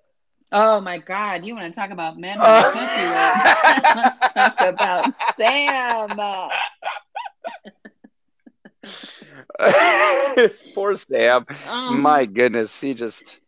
[0.51, 1.43] Oh my God!
[1.43, 2.37] You want to talk about men?
[2.39, 2.79] Pussy.
[3.95, 6.17] Let's talk about Sam.
[10.73, 11.45] Poor Sam.
[11.67, 13.39] Um, My goodness, he just.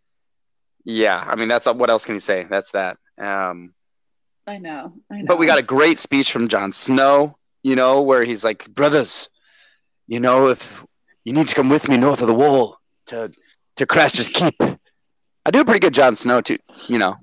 [0.86, 2.44] Yeah, I mean that's what else can you say?
[2.44, 2.98] That's that.
[3.18, 3.74] Um,
[4.46, 4.94] I know.
[5.10, 5.26] I know.
[5.28, 7.38] but we got a great speech from Jon Snow.
[7.64, 9.30] You know, where he's like, "Brothers,
[10.08, 10.84] you know, if
[11.24, 12.78] you need to come with me north of the wall
[13.08, 13.32] to
[13.78, 14.62] to Craster's Keep."
[15.46, 16.58] I do a pretty good Jon Snow too.
[16.88, 17.16] You know,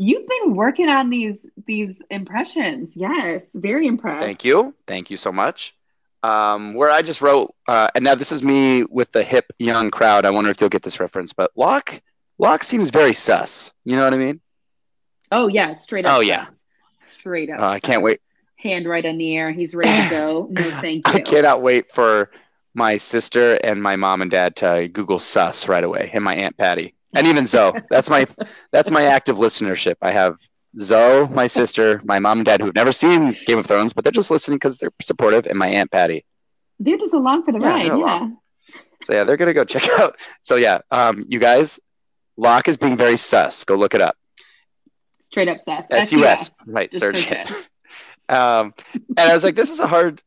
[0.00, 2.90] You've been working on these these impressions.
[2.94, 4.24] Yes, very impressed.
[4.24, 4.74] Thank you.
[4.86, 5.74] Thank you so much.
[6.22, 9.90] Um, where I just wrote, uh, and now this is me with the hip young
[9.90, 10.24] crowd.
[10.24, 12.00] I wonder if you'll get this reference, but Locke,
[12.38, 13.72] Locke seems very sus.
[13.84, 14.40] You know what I mean?
[15.30, 16.16] Oh yeah, straight up.
[16.16, 16.46] Oh, yeah.
[17.06, 17.60] Straight up.
[17.60, 18.20] Uh, I can't wait.
[18.56, 19.50] Hand right in the air.
[19.52, 20.48] He's ready to go.
[20.50, 21.12] No, thank you.
[21.14, 22.30] I cannot wait for
[22.74, 26.56] my sister and my mom and dad to Google sus right away, and my aunt
[26.56, 27.72] Patty, and even Zoe.
[27.90, 28.26] That's my
[28.72, 29.96] that's my active listenership.
[30.02, 30.38] I have
[30.78, 34.12] Zoe, my sister, my mom and dad who've never seen Game of Thrones, but they're
[34.12, 36.24] just listening because they're supportive, and my aunt Patty.
[36.80, 37.98] They're just along for the Yeah, ride.
[37.98, 38.28] Yeah.
[39.02, 40.18] So yeah, they're gonna go check out.
[40.42, 41.78] So yeah, um, you guys,
[42.38, 43.64] Locke is being very sus.
[43.64, 44.16] Go look it up.
[45.30, 45.84] Straight up sus.
[45.90, 46.50] S U S.
[46.66, 47.52] Right, Just search it.
[48.30, 48.74] Um,
[49.16, 50.22] and I was like, this is a hard.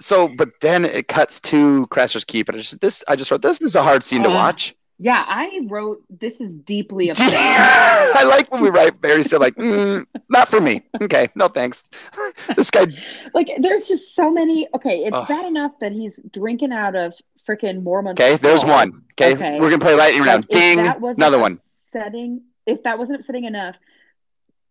[0.00, 3.42] So, but then it cuts to Craster's Keep, and I just this I just wrote
[3.42, 4.74] this is a hard scene to Uh, watch.
[4.98, 7.34] Yeah, I wrote this is deeply upsetting.
[7.36, 10.80] I like when we write very so like, mm, not for me.
[11.02, 11.84] Okay, no thanks.
[12.56, 12.86] this guy,
[13.34, 15.28] like there's just so many okay, it's Ugh.
[15.28, 17.12] bad enough that he's drinking out of
[17.48, 18.12] freaking Mormont.
[18.12, 19.04] okay, there's one.
[19.12, 19.58] Okay, Okay.
[19.60, 20.44] we're gonna play lightning round.
[20.44, 21.60] Like, Ding, another one.
[21.92, 22.42] Setting.
[22.66, 23.76] If that wasn't upsetting enough,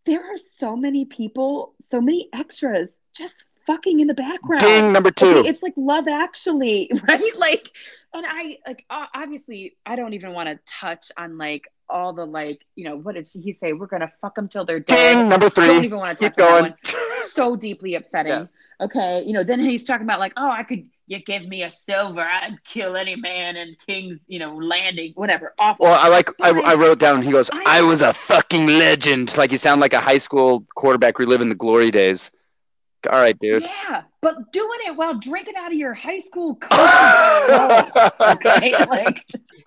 [0.05, 3.33] there are so many people, so many extras just
[3.65, 4.61] fucking in the background.
[4.61, 5.39] Ding, number two.
[5.39, 7.35] Okay, it's like Love Actually, right?
[7.35, 7.71] Like,
[8.13, 12.61] and I like obviously I don't even want to touch on like all the like
[12.75, 13.73] you know what did he say?
[13.73, 15.15] We're gonna fuck them till they're dead.
[15.15, 15.65] Ding, number three.
[15.65, 16.99] I Don't even want to Keep touch on that going.
[17.23, 17.29] one.
[17.31, 18.31] So deeply upsetting.
[18.79, 18.85] Yeah.
[18.85, 21.71] Okay, you know, then he's talking about like, oh, I could you give me a
[21.71, 25.53] silver, I'd kill any man in King's, you know, landing, whatever.
[25.57, 25.85] Awful.
[25.85, 26.29] Well, I like.
[26.41, 27.21] I, I wrote down.
[27.21, 30.65] He goes, I- "I was a fucking legend." Like you sound like a high school
[30.75, 32.29] quarterback reliving the glory days.
[33.09, 33.63] All right, dude.
[33.63, 36.71] yeah, but doing it while drinking out of your high school coach.
[38.19, 39.23] okay, like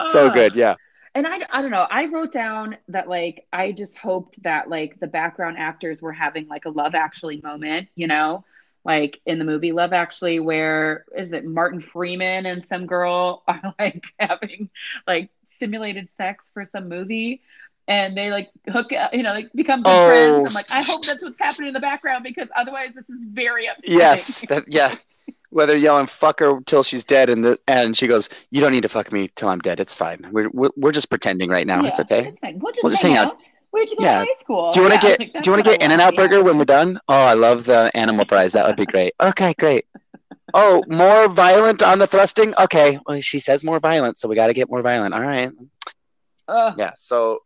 [0.07, 0.75] so good, yeah.
[1.15, 4.99] and I, I don't know i wrote down that like i just hoped that like
[5.01, 8.45] the background actors were having like a love actually moment you know
[8.85, 13.75] like in the movie love actually where is it martin freeman and some girl are
[13.79, 14.71] like having
[15.07, 17.43] like simulated sex for some movie
[17.89, 20.07] and they like hook, uh, you know, like become Oh.
[20.07, 20.47] friends.
[20.47, 23.67] I'm like, I hope that's what's happening in the background because otherwise this is very
[23.67, 23.99] upsetting.
[23.99, 24.95] Yes, that, yeah.
[25.49, 28.83] Whether yelling "fuck her" till she's dead, and the and she goes, "You don't need
[28.83, 29.81] to fuck me till I'm dead.
[29.81, 30.25] It's fine.
[30.31, 31.83] We're we're, we're just pretending right now.
[31.83, 32.41] Yeah, It's okay." It's.
[32.63, 33.39] We'll just, We'll just hang hang out.
[33.71, 34.21] Where'd you go Yeah.
[34.21, 34.73] to high school?
[34.73, 36.17] Do you want to Yeah, get like, Do you want to get In and Out
[36.17, 36.99] Burger when we're done?
[37.09, 38.53] Oh, I love the animal fries.
[38.53, 39.15] That would be great.
[39.21, 39.87] Okay, great.
[40.53, 42.55] Oh, more violent on the thrusting.
[42.59, 45.15] Okay, well, she says more violent, so we got to get more violent.
[45.15, 45.53] All right.
[46.49, 46.75] Ugh.
[46.77, 46.93] Yeah.
[46.97, 47.41] So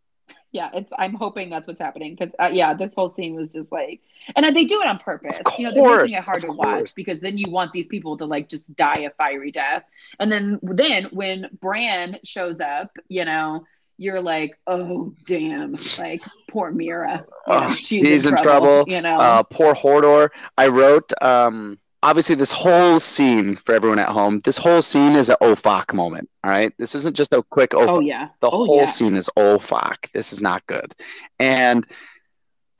[0.53, 3.70] yeah it's i'm hoping that's what's happening because uh, yeah this whole scene was just
[3.72, 4.01] like
[4.37, 6.53] and uh, they do it on purpose Of you know they're making it hard to
[6.53, 9.83] watch because then you want these people to like just die a fiery death
[10.20, 13.66] and then then when bran shows up you know
[13.97, 18.84] you're like oh damn like poor Meera You know, Oh, she's he's in trouble.
[18.88, 20.30] you know uh, poor Hodor.
[20.59, 24.40] I wrote, um, obviously, this whole scene for everyone at home.
[24.40, 26.28] This whole scene is an oh fuck moment.
[26.42, 27.88] All right, this isn't just a quick oh.
[27.97, 30.11] oh yeah The oh whole yeah scene is oh fuck.
[30.12, 30.95] This is not good.
[31.38, 31.86] And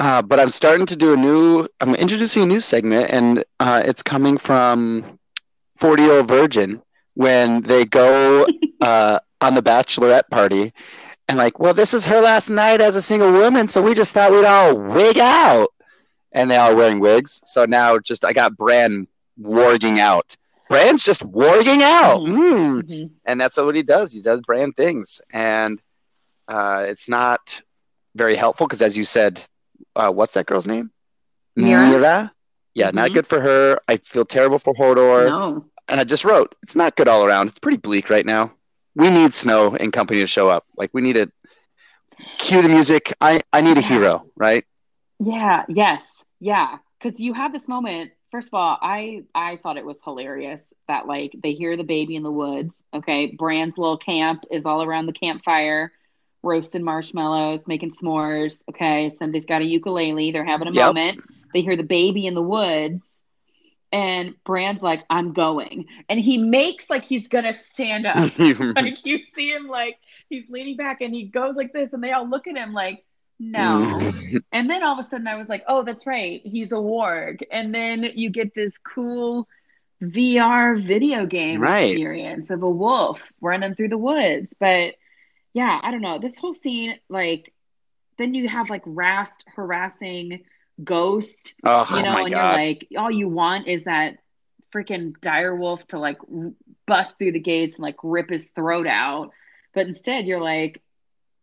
[0.01, 1.69] uh, but I'm starting to do a new.
[1.81, 5.19] I'm introducing a new segment, and uh, it's coming from
[5.77, 6.83] Forty Year Old Virgin
[7.15, 8.47] when they go
[8.81, 10.73] uh, on the bachelorette party.
[11.29, 14.13] And like, well, this is her last night as a single woman, so we just
[14.13, 15.69] thought we'd all wig out,
[16.33, 17.41] and they all wearing wigs.
[17.47, 19.07] So now, just I got Bran
[19.41, 20.37] warging out.
[20.69, 22.21] Bran's just warging out.
[22.21, 23.11] Mm Mhm.
[23.25, 24.13] and that's what he does.
[24.13, 25.81] He does brand things, and
[26.49, 27.63] uh, it's not
[28.15, 29.41] very helpful because, as you said,
[29.97, 30.91] uh, what's that girl's name?
[31.59, 32.31] Meera?
[32.75, 33.15] Yeah, not Mhm.
[33.15, 33.79] good for her.
[33.89, 37.49] I feel terrible for Hodor, no and I just wrote, it's not good all around.
[37.49, 38.53] It's pretty bleak right now.
[38.95, 40.65] We need Snow and company to show up.
[40.77, 41.31] Like we need to
[42.39, 43.13] cue the music.
[43.21, 44.65] I I need a hero, right?
[45.19, 46.05] Yeah, yes.
[46.41, 48.13] Yeah, cuz you have this moment.
[48.31, 52.17] First of all, I I thought it was hilarious that like they hear the baby
[52.17, 53.27] in the woods, okay?
[53.27, 55.93] Bran's little camp is all around the campfire,
[56.43, 59.11] roasting marshmallows, making s'mores, okay?
[59.11, 60.85] Somebody's got a ukulele, they're having a Yep.
[60.85, 61.21] moment.
[61.53, 63.21] They hear the baby in the woods
[63.95, 68.33] and Bran's like, "I'm going." And he makes like he's to stand up.
[68.77, 72.13] like you see him like he's leaning back and he goes like this and they
[72.13, 73.05] all look at him like
[73.39, 74.13] no
[74.53, 77.43] and then all of a sudden i was like oh that's right he's a warg
[77.51, 79.49] and then you get this cool
[80.03, 81.91] vr video game Right.
[81.91, 84.95] experience of a wolf running through the woods but
[85.53, 87.53] yeah i don't know this whole scene like
[88.19, 90.41] then you have like rast harassing
[90.83, 92.57] ghost oh, you know, my and god!
[92.57, 94.17] you're like, all you want is that
[94.73, 96.19] freaking direwolf to like
[96.87, 99.31] bust through the gates and like rip his throat out.
[99.73, 100.83] But instead, you're like,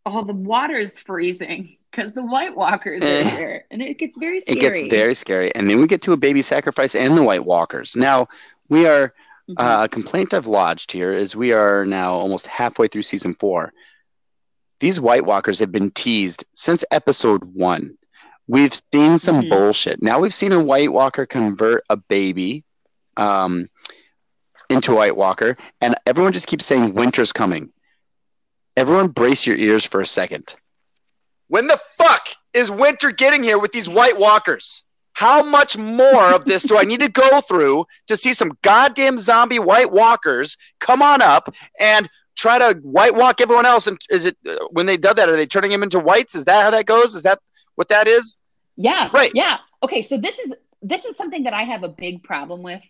[0.06, 3.22] oh, the water's freezing because the White Walkers Eh.
[3.22, 4.58] are here, and it gets very scary.
[4.58, 7.46] it gets very scary, and then we get to a baby sacrifice and the White
[7.46, 7.96] Walkers.
[7.96, 8.28] Now
[8.70, 9.14] we are
[9.50, 9.56] Mhm.
[9.58, 13.74] Uh, a complaint I've lodged here is we are now almost halfway through season four.
[14.80, 17.98] These White Walkers have been teased since episode one.
[18.48, 19.50] We've seen some Mhm.
[19.50, 20.02] bullshit.
[20.02, 22.64] Now we've seen a White Walker convert a baby
[23.18, 23.70] um,
[24.70, 27.72] into a White Walker, and everyone just keeps saying winter's coming.
[28.78, 30.56] Everyone brace your ears for a second.
[31.50, 34.84] When the fuck is winter getting here with these White Walkers?
[35.14, 39.18] How much more of this do I need to go through to see some goddamn
[39.18, 43.88] zombie White Walkers come on up and try to White Walk everyone else?
[43.88, 45.28] And is it uh, when they do that?
[45.28, 46.34] Are they turning him into whites?
[46.34, 47.14] Is that how that goes?
[47.14, 47.40] Is that
[47.82, 48.36] what that is?
[48.78, 49.10] Yeah.
[49.12, 49.32] Right.
[49.34, 49.58] Yeah.
[49.82, 50.04] Okay.
[50.04, 50.54] So this is
[50.84, 52.82] this is something that I have a big problem with.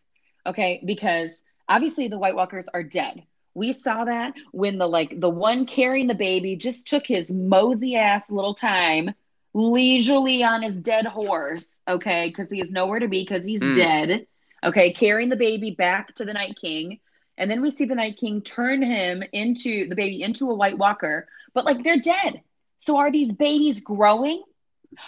[0.46, 1.30] Okay, because
[1.70, 3.24] obviously the White Walkers are dead.
[3.54, 7.96] We saw that when the like the one carrying the baby just took his mosey
[7.96, 9.14] ass little time
[9.54, 13.76] leisurely on his dead horse, okay, because he has nowhere to be because he's Mm.
[13.76, 14.28] dead.
[14.64, 17.00] Okay, carrying the baby back to the Night King.
[17.38, 20.78] And then we see the Night King turn him into the baby into a White
[20.78, 22.42] Walker, but like they're dead.
[22.80, 24.44] So are these babies growing?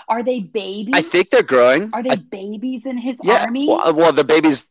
[0.07, 0.93] Are they babies?
[0.95, 1.89] I think they're growing.
[1.93, 3.43] Are they I- babies in his yeah.
[3.43, 3.67] army?
[3.67, 4.67] Well, uh, well, the babies.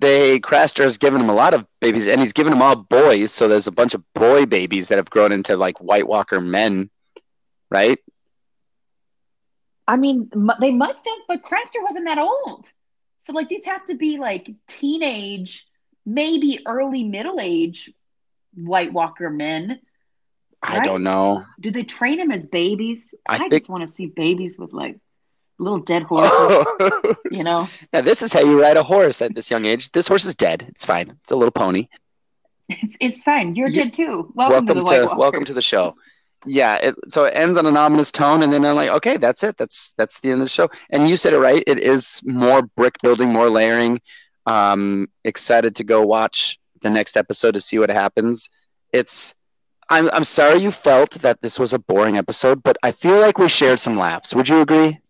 [0.00, 3.32] They Craster has given him a lot of babies, and he's given them all boys.
[3.32, 6.90] So there's a bunch of boy babies that have grown into like White Walker men,
[7.70, 7.98] right?
[9.86, 10.30] I mean,
[10.60, 12.70] they must have, but Craster wasn't that old.
[13.20, 15.66] So, like, these have to be like teenage,
[16.04, 17.92] maybe early middle age
[18.54, 19.80] White Walker men.
[20.66, 21.44] I don't know.
[21.60, 23.14] Do they train him as babies?
[23.28, 24.98] I I, think- just want to see babies with like
[25.58, 27.68] little dead horses, you know?
[27.92, 29.92] Now this is how you ride a horse at this young age.
[29.92, 30.64] This horse is dead.
[30.68, 31.10] It's fine.
[31.22, 31.88] It's a little pony.
[32.68, 33.54] It's, it's fine.
[33.54, 34.32] You're You- dead too.
[34.34, 35.94] Welcome, to the White welcome to the show.
[36.46, 39.42] Yeah, it, so it ends on an ominous tone, and then I'm like, okay, that's
[39.42, 39.56] it.
[39.56, 40.68] That's that's the end of the show.
[40.90, 41.62] And you said it right.
[41.66, 44.00] It is more brick building, more layering.
[44.44, 48.50] Um, excited to go watch the next episode to see what happens.
[48.92, 49.34] It's
[49.90, 53.38] I'm I'm sorry you felt that this was a boring episode, but I feel like
[53.38, 54.34] we shared some laughs.
[54.34, 55.00] Would you agree?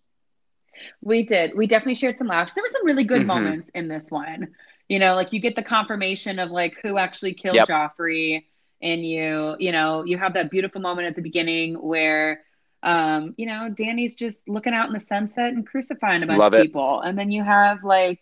[1.03, 1.53] We did.
[1.57, 2.55] We definitely shared some laughs.
[2.55, 3.27] There were some really good Mhm.
[3.27, 4.49] moments in this one.
[4.89, 7.65] You know, like you get the confirmation of like who actually killed Yep.
[7.65, 8.45] Joffrey,
[8.83, 12.43] and you, you know, you have that beautiful moment at the beginning where,
[12.83, 16.49] um, you know, Dany's just looking out in the sunset and crucifying a bunch Love
[16.49, 16.71] of it.
[16.71, 18.21] people, and then you have like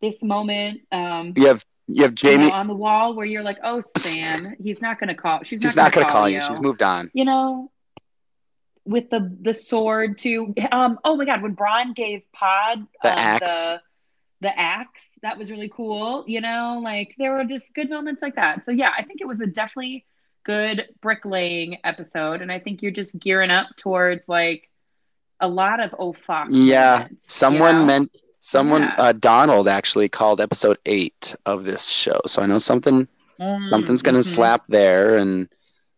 [0.00, 2.38] this moment, um, You have you have you Jaime.
[2.38, 5.42] know, on the wall where you're like, oh, Sam, he's not gonna call.
[5.44, 6.40] She's, She's not not gonna, call, call you.
[6.40, 7.10] She's moved on.
[7.12, 7.70] you know
[8.84, 13.18] with the the sword too um oh my god when Bronn gave pod The um,
[13.18, 13.76] axe.
[14.40, 18.22] the, the axe that was really cool you know like there were just good moments
[18.22, 20.04] like that so yeah i think it was a definitely
[20.44, 24.68] good bricklaying episode and i think you're just gearing up towards like
[25.40, 27.86] a lot of oh fuck Yeah, moments, you someone know?
[27.86, 28.16] meant
[28.46, 28.82] someone.
[28.82, 28.94] Yeah.
[28.98, 33.08] Uh, Donald actually called episode eight of this show, so I know something
[33.40, 34.34] Mm, something's going to mhm.
[34.34, 35.48] slap there, and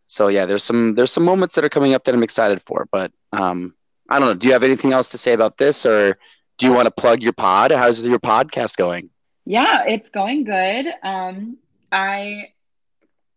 [0.07, 2.89] so yeah, there's some there's some moments that are coming up that I'm excited for.
[2.91, 3.75] But um,
[4.09, 4.35] I don't know.
[4.35, 6.19] Do you have anything else to say about this, or
[6.57, 7.71] do you want to plug your pod?
[7.71, 9.11] How's your podcast going?
[9.45, 10.87] Yeah, it's going good.
[11.03, 11.59] Um,
[11.93, 12.49] I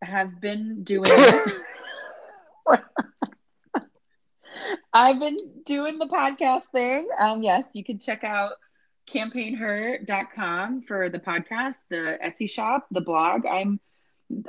[0.02, 1.06] have been doing.
[4.94, 7.08] I've been doing the podcast thing.
[7.20, 8.54] Um, yes, you can check out
[9.12, 13.46] campaignher.com for the podcast, the Etsy shop, the blog.
[13.46, 13.80] I'm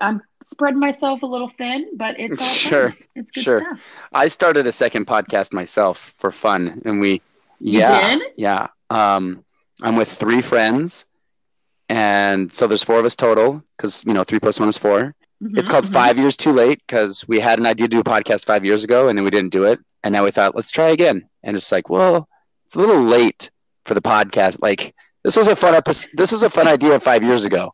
[0.00, 2.94] I'm spreading myself a little thin, but it's all Sure.
[3.14, 3.60] It's good sure.
[3.60, 3.80] stuff.
[4.12, 7.22] I started a second podcast myself for fun, and we
[7.60, 9.44] yeah yeah um,
[9.82, 11.06] I'm with three friends,
[11.88, 15.14] and so there's four of us total because you know three plus one is 4
[15.54, 15.92] It's Mhm, called mhm.
[15.92, 18.84] Five Years Too Late because we had an idea to do a podcast five years
[18.84, 19.80] ago and then we didn't do it.
[20.04, 21.28] And now we thought, let's try again.
[21.44, 22.28] And it's like, well,
[22.66, 23.50] it's a little late
[23.84, 24.58] for the podcast.
[24.60, 26.10] Like this was a fun episode.
[26.14, 27.72] This was a fun idea five years ago.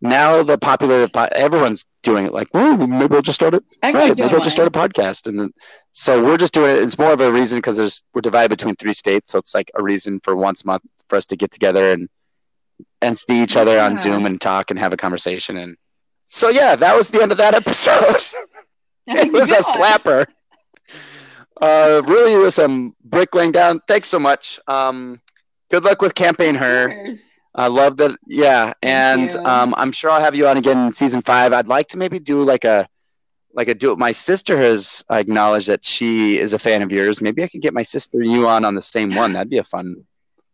[0.00, 2.34] Now the popular, po- everyone's doing it.
[2.34, 3.64] Like, well, maybe we'll just start it.
[3.82, 5.26] Right, maybe we'll just start a podcast.
[5.26, 5.50] And then,
[5.92, 6.82] so we're just doing it.
[6.82, 9.70] It's more of a reason because there's we're divided between three states, so it's like
[9.74, 12.08] a reason for once a month for us to get together and
[13.00, 15.56] and see each other on Zoom and talk and have a conversation.
[15.56, 15.76] And
[16.26, 18.16] so yeah, that was the end of that episode.
[19.06, 20.26] it was a slapper.
[21.60, 23.80] Uh, really was some brick laying down.
[23.86, 24.58] Thanks so much.
[24.66, 25.20] Um,
[25.70, 26.88] good luck with campaign her.
[26.88, 27.20] Cheers.
[27.54, 28.16] I love that.
[28.26, 31.52] Yeah, and um, I'm sure I'll have you on again in season five.
[31.52, 32.88] I'd like to maybe do like a
[33.54, 33.98] like a do it.
[33.98, 37.20] My sister has acknowledged that she is a fan of yours.
[37.20, 39.32] Maybe I could get my sister and you on on the same one.
[39.34, 40.04] That'd be a fun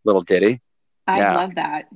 [0.04, 0.60] little ditty.
[1.06, 1.36] I Yeah.
[1.36, 1.86] love that.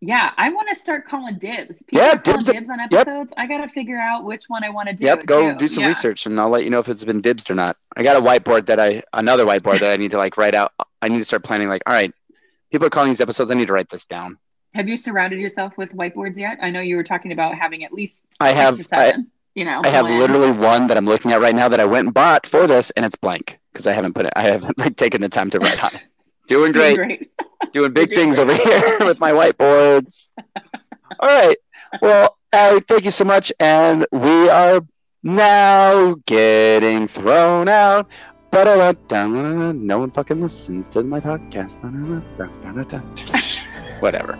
[0.00, 1.82] Yeah, I want to start calling dibs.
[1.82, 2.92] People Yeah, dibs- dibs on yep.
[3.08, 3.32] episodes.
[3.36, 5.04] I got to figure out which one I want to do.
[5.04, 5.58] yep, go too.
[5.58, 5.88] do some Yeah.
[5.88, 7.76] research, and I'll let you know if it's been dibs or not.
[7.96, 10.72] I got a whiteboard that I another whiteboard that I need to like write out.
[11.02, 11.68] I need to start planning.
[11.68, 12.12] Like, all right,
[12.74, 13.52] people are calling these episodes.
[13.52, 14.36] I need to write this down.
[14.74, 16.58] Have you surrounded yourself with whiteboards yet?
[16.60, 18.26] I know you were talking about having at least.
[18.40, 19.14] I have or I,
[19.54, 22.08] you know, I have literally one that I'm looking at right now that I went
[22.08, 24.32] and bought for this, and it's blank because I haven't put it.
[24.34, 26.02] I haven't like taken the time to write on it.
[26.48, 27.30] Doing Doing great,
[27.72, 30.28] doing big things over here with my whiteboards.
[31.18, 31.56] All right.
[32.02, 34.84] Well, Ally, thank you so much, and we are
[35.22, 38.10] now getting thrown out.
[38.54, 41.74] No one fucking listens to my podcast.
[44.00, 44.38] Whatever.